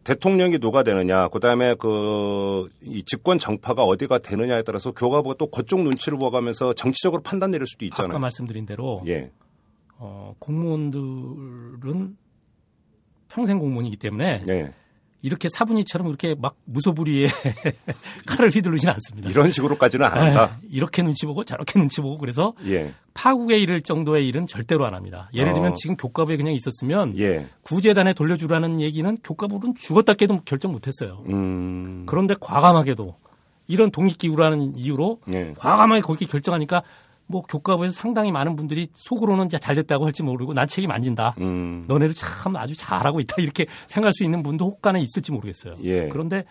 [0.04, 5.82] 대통령이 누가 되느냐, 그 다음에 그, 이 집권 정파가 어디가 되느냐에 따라서 교갑부가 또 그쪽
[5.82, 8.10] 눈치를 보가면서 정치적으로 판단 내릴 수도 있잖아요.
[8.10, 9.30] 아까 말씀드린 대로 예.
[10.00, 12.18] 어, 공무원들은
[13.28, 14.74] 평생 공무원이기 때문에 네.
[15.22, 17.28] 이렇게 사분위처럼 이렇게 막 무소불위에
[18.26, 19.30] 칼을 휘두르지는 않습니다.
[19.30, 20.60] 이런 식으로까지는 안 한다.
[20.64, 22.94] 에, 이렇게 눈치 보고 저렇게 눈치 보고 그래서 예.
[23.14, 25.30] 파국에 이를 정도의 일은 절대로 안 합니다.
[25.34, 25.76] 예를 들면 어.
[25.76, 27.50] 지금 교과부에 그냥 있었으면 예.
[27.64, 31.24] 구재단에 돌려주라는 얘기는 교과부는 죽었다 깨도 결정 못했어요.
[31.28, 32.06] 음.
[32.06, 33.18] 그런데 과감하게도
[33.68, 35.54] 이런 독립기구라는 이유로 예.
[35.58, 36.84] 과감하게 거기 결정하니까
[37.32, 41.36] 뭐 교과부에서 상당히 많은 분들이 속으로는 이제 잘 됐다고 할지 모르고 난 책임 안 진다.
[41.38, 41.86] 음.
[41.88, 45.76] 너네들 참 아주 잘하고 있다 이렇게 생각할 수 있는 분도 혹간에 있을지 모르겠어요.
[45.84, 46.10] 예.
[46.10, 46.44] 그런데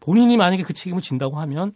[0.00, 1.74] 본인이 만약에 그 책임을 진다고 하면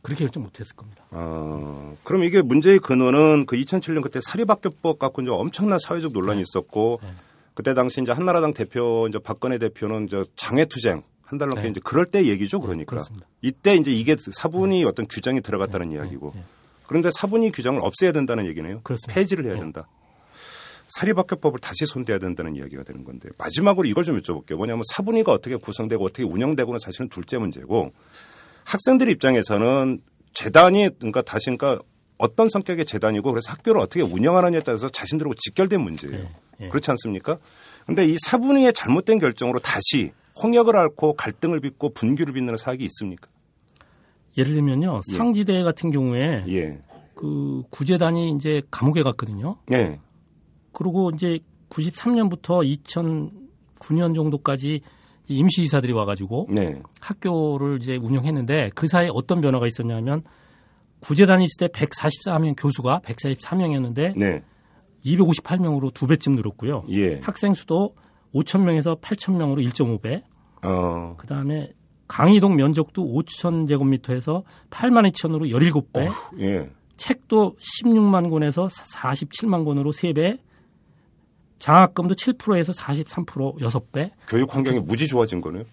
[0.00, 1.04] 그렇게 결정 못했을 겁니다.
[1.10, 7.00] 어, 그럼 이게 문제의 근원은 그 2007년 그때 사립학교법 갖고 이제 엄청난 사회적 논란이 있었고
[7.02, 7.08] 네.
[7.52, 11.68] 그때 당시 이제 한나라당 대표 이제 박근혜 대표는 이제 장외투쟁 한 달 넘게 네.
[11.70, 13.26] 이제 그럴 때 얘기죠 그러니까 그렇습니다.
[13.42, 16.44] 이때 이제 이게 사분이 어떤 규정이 들어갔다는 네, 이야기고 네.
[16.86, 18.80] 그런데 사분이 규정을 없애야 된다는 얘기네요.
[18.82, 19.14] 그렇습니다.
[19.14, 19.60] 폐지를 해야 네.
[19.60, 19.88] 된다.
[20.88, 24.56] 사립학교법을 다시 손대야 된다는 이야기가 되는 건데 마지막으로 이걸 좀 여쭤볼게요.
[24.56, 27.92] 뭐냐면 사분위가 어떻게 구성되고 어떻게 운영되고는 사실은 둘째 문제고
[28.64, 30.00] 학생들 입장에서는
[30.34, 31.82] 재단이 그러니까 다시 그러니까
[32.18, 36.18] 어떤 성격의 재단이고 그래서 학교를 어떻게 운영하느냐에 따라서 자신들하고 직결된 문제예요.
[36.18, 36.28] 네,
[36.60, 36.68] 네.
[36.68, 37.38] 그렇지 않습니까?
[37.86, 40.12] 근데 이 사분위의 잘못된 결정으로 다시
[40.42, 43.28] 홍역을 앓고 갈등을 빚고 분규를 빚는 사학이 있습니까?
[44.36, 45.16] 예를 들면요 예.
[45.16, 46.80] 상지대 같은 경우에 예.
[47.14, 49.56] 그 구재단이 이제 감옥에 갔거든요.
[49.72, 50.00] 예.
[50.72, 52.62] 그리고 이제 93년부터
[53.78, 54.80] 2009년 정도까지
[55.28, 56.82] 임시 이사들이 와가지고 네.
[57.00, 60.22] 학교를 이제 운영했는데 그 사이에 어떤 변화가 있었냐면
[61.00, 64.42] 구재단이 있을 때 144명 교수가 144명이었는데 네.
[65.04, 66.84] 258명으로 두 배쯤 늘었고요.
[66.90, 67.20] 예.
[67.22, 67.94] 학생 수도
[68.34, 70.22] 5천 명에서 8천 명으로 1.5배.
[70.64, 71.16] 어.
[71.18, 71.72] 그 다음에
[72.06, 76.12] 강의동 면적도 5천 제곱미터에서 8만 2천으로 17배.
[76.40, 76.70] 예.
[76.96, 80.38] 책도 16만 권에서 47만 권으로 3배.
[81.58, 84.10] 장학금도 7%에서 43% 6배.
[84.28, 85.64] 교육 환경이 무지 좋아진 거네요.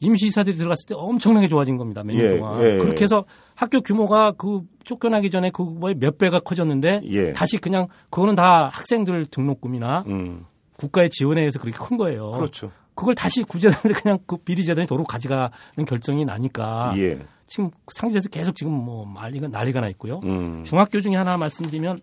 [0.00, 2.02] 임시이사들이 들어갔을 때 엄청나게 좋아진 겁니다.
[2.02, 2.62] 몇년 예, 동안.
[2.62, 2.78] 예, 예.
[2.78, 3.24] 그렇게 해서
[3.54, 7.32] 학교 규모가 그 쫓겨나기 전에 그 뭐에 몇 배가 커졌는데 예.
[7.32, 10.46] 다시 그냥 그거는 다 학생들 등록금이나 음.
[10.78, 12.30] 국가의 지원에 의해서 그렇게 큰 거예요.
[12.30, 12.72] 그렇죠.
[12.94, 15.50] 그걸 다시 구재단에 그냥 그 비리재단이 도로 가져가는
[15.86, 17.20] 결정이 나니까 예.
[17.46, 20.20] 지금 상지에서 계속 지금 뭐 난리가 난리가 나 있고요.
[20.24, 20.62] 음.
[20.64, 21.98] 중학교 중에 하나 말씀드리면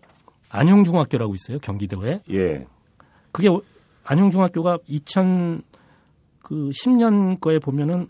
[0.50, 2.22] 안영중학교라고 있어요 경기도에.
[2.30, 2.66] 예.
[3.32, 3.48] 그게
[4.04, 5.62] 안영중학교가 2000
[6.42, 8.08] 그 10년 거에 보면은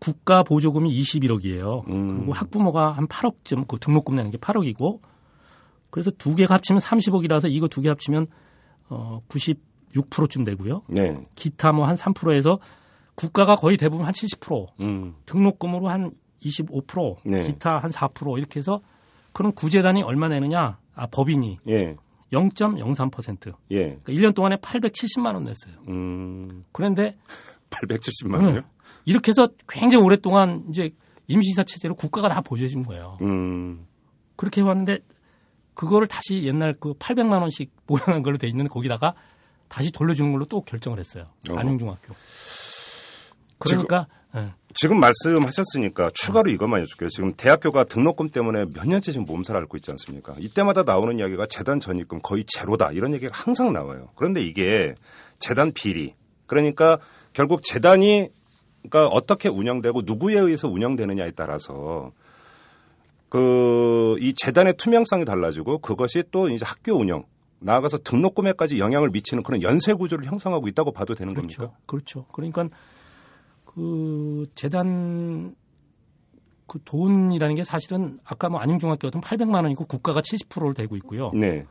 [0.00, 1.86] 국가 보조금이 21억이에요.
[1.88, 2.18] 음.
[2.18, 5.00] 그리고 학부모가 한 8억쯤 그 등록금 내는 게 8억이고
[5.90, 8.26] 그래서 두 개가 합치면 30억이라서 이거 두 개 합치면
[8.90, 9.20] 어
[9.94, 10.82] 96%쯤 되고요.
[10.88, 11.20] 네.
[11.34, 12.58] 기타 뭐 한 3%에서
[13.14, 15.14] 국가가 거의 대부분 한 70%, 음.
[15.26, 17.40] 등록금으로 한 25%, 네.
[17.40, 18.80] 기타 한 4% 이렇게 해서
[19.32, 20.78] 그럼 구재단이 얼마 내느냐?
[20.94, 21.96] 아 법인이 예.
[22.32, 23.54] 0.03%.
[23.70, 23.98] 예.
[24.02, 25.74] 그러니까 1년 동안에 870만 원 냈어요.
[25.88, 26.64] 음.
[26.72, 27.16] 그런데
[27.70, 28.62] 870만 원이요?
[29.04, 30.90] 이렇게 해서 굉장히 오랫동안 이제
[31.26, 33.18] 임시이사 체제로 국가가 다 보조해 준 거예요.
[33.22, 33.86] 음.
[34.36, 34.98] 그렇게 해왔는데
[35.74, 39.14] 그거를 다시 옛날 그 800만 원씩 모양한 걸로 돼 있는 거기다가
[39.68, 41.26] 다시 돌려주는 걸로 또 결정을 했어요.
[41.50, 41.56] 어.
[41.56, 42.14] 안용중학교.
[43.58, 44.06] 그러니까
[44.36, 44.52] 예.
[44.74, 47.08] 지금 말씀하셨으니까 추가로 이것만 여쭐게요.
[47.08, 50.34] 지금 대학교가 등록금 때문에 몇 년째 지금 몸살을 앓고 있지 않습니까?
[50.38, 54.10] 이때마다 나오는 이야기가 재단 전입금 거의 제로다 이런 얘기가 항상 나와요.
[54.14, 54.94] 그런데 이게
[55.38, 56.14] 재단 비리
[56.46, 56.98] 그러니까
[57.32, 58.28] 결국 재단이
[58.88, 62.12] 그러니까 어떻게 운영되고 누구에 의해서 운영되느냐에 따라서
[63.28, 67.24] 그 이 재단의 투명성이 달라지고 그것이 또 이제 학교 운영
[67.60, 71.58] 나아가서 등록금에까지 영향을 미치는 그런 연쇄 구조를 형성하고 있다고 봐도 되는 그렇죠.
[71.62, 71.78] 겁니까?
[71.86, 72.26] 그렇죠.
[72.32, 72.68] 그러니까
[73.64, 75.54] 그 재단
[76.66, 81.30] 그 돈이라는 게 사실은 아까 뭐 안용중학교 같은 800만 원이고 국가가 70%를 대고 있고요.
[81.34, 81.64] 네.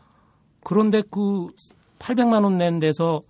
[0.64, 1.48] 그런데 그
[2.00, 3.22] 800만 원 낸 데서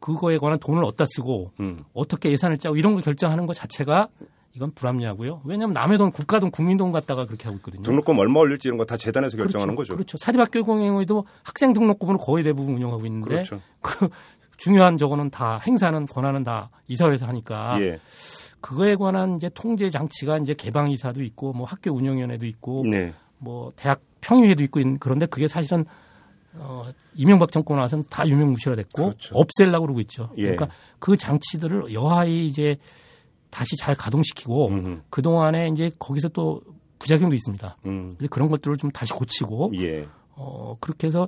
[0.00, 1.84] 그거에 관한 돈을 어디다 쓰고 음.
[1.94, 4.08] 어떻게 예산을 짜고 이런 걸 결정하는 것 자체가
[4.56, 5.42] 이건 불합리하고요.
[5.44, 7.82] 왜냐하면 남의 돈, 국가 돈, 국민 돈 갖다가 그렇게 하고 있거든요.
[7.82, 9.92] 등록금 얼마 올릴지 이런 거 다 재단에서 결정하는 그렇죠.
[9.92, 9.96] 거죠.
[9.96, 10.16] 그렇죠.
[10.18, 13.60] 사립학교 공행에도 학생 등록금으로 거의 대부분 운영하고 있는데 그렇죠.
[13.82, 14.08] 그
[14.56, 18.00] 중요한 저거는 다 행사는 권한은 다 이사회에서 하니까 예.
[18.62, 23.12] 그거에 관한 이제 통제 장치가 이제 개방 이사도 있고 뭐 학교 운영위원회도 있고 네.
[23.38, 25.84] 뭐 대학 평의회도 있고 있는- 그런데 그게 사실은
[26.54, 26.84] 어
[27.14, 29.34] 이명박 정권 와서는 다 유명무실화됐고 그렇죠.
[29.36, 30.30] 없앨라고 그러고 있죠.
[30.38, 30.42] 예.
[30.42, 32.78] 그러니까 그 장치들을 여하히 이제
[33.56, 35.00] 다시 잘 가동시키고 음흠.
[35.08, 36.60] 그 동안에 이제 거기서 또
[36.98, 37.78] 부작용도 있습니다.
[37.86, 38.10] 음.
[38.18, 40.06] 그래서 그런 것들을 좀 다시 고치고 예.
[40.32, 41.26] 어 그렇게 해서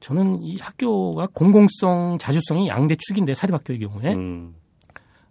[0.00, 4.56] 저는 이 학교가 공공성 자주성이 양대 축인데 사립학교의 경우에 음.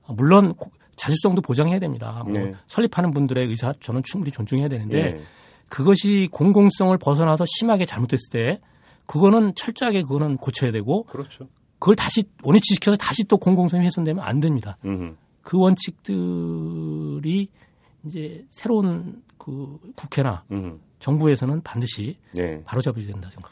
[0.04, 2.24] 어, 물론 고- 자주성도 보장해야 됩니다.
[2.26, 2.54] 뭐 네.
[2.68, 5.22] 설립하는 분들의 의사 저는 충분히 존중해야 되는데 예.
[5.68, 8.62] 그것이 공공성을 벗어나서 심하게 잘못됐을 때
[9.06, 11.50] 그거는 철저하게 그거는 고쳐야 되고 그렇죠.
[11.80, 14.78] 그걸 다시 원위치 시켜서 다시 또 공공성이 훼손되면 안 됩니다.
[14.86, 15.18] 음.
[15.48, 17.48] 그 원칙들이
[18.04, 20.78] 이제 새로운 그 국회나 음.
[21.00, 22.62] 정부에서는 반드시 네.
[22.66, 23.50] 바로잡아야 된다 생각.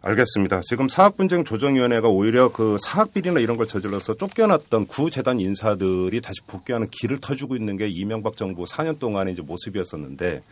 [0.00, 0.62] 알겠습니다.
[0.62, 7.18] 지금 사학분쟁 조정위원회가 오히려 그 사학비리나 이런 걸 저질러서 쫓겨났던 구재단 인사들이 다시 복귀하는 길을
[7.18, 10.42] 터주고 있는 게 이명박 정부 4년 동안의 이제 모습이었었는데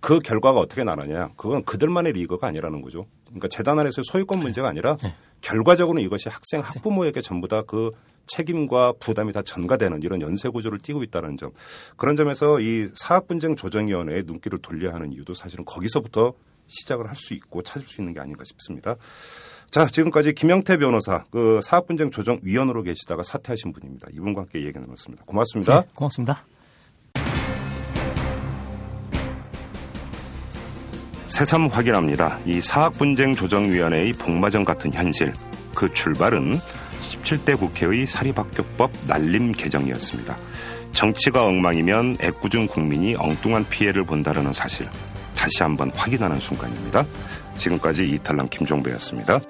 [0.00, 1.30] 그 결과가 어떻게 나느냐?
[1.36, 3.06] 그건 그들만의 리그가 아니라는 거죠.
[3.26, 5.14] 그러니까 재단 안에서의 소유권 문제가 아니라 네.
[5.40, 7.92] 결과적으로는 이것이 학생 학부모에게 전부 다그
[8.26, 11.50] 책임과 부담이 다 전가되는 이런 연쇄 구조를 띠고 있다는 점.
[11.96, 16.34] 그런 점에서 이 사학 분쟁 조정위원회의 눈길을 돌려야 하는 이유도 사실은 거기서부터
[16.68, 18.96] 시작을 할 수 있고 찾을 수 있는 게 아닌가 싶습니다.
[19.70, 24.08] 자, 지금까지 김영태 변호사, 그 사학분쟁 조정위원으로 계시다가 사퇴하신 분입니다.
[24.12, 25.24] 이분과 함께 얘기 나눴습니다.
[25.24, 25.80] 고맙습니다.
[25.82, 26.44] 네, 고맙습니다.
[31.26, 32.38] 새삼 확인합니다.
[32.46, 35.32] 이 사학분쟁 조정위원회의 복마전 같은 현실.
[35.74, 36.58] 그 출발은
[37.26, 40.36] 17대 국회의 사립학교법 날림 개정이었습니다.
[40.92, 44.88] 정치가 엉망이면 애꿎은 국민이 엉뚱한 피해를 본다는 사실.
[45.34, 47.04] 다시 한번 확인하는 순간입니다.
[47.56, 49.40] 지금까지 이탈남 김종배였습니다.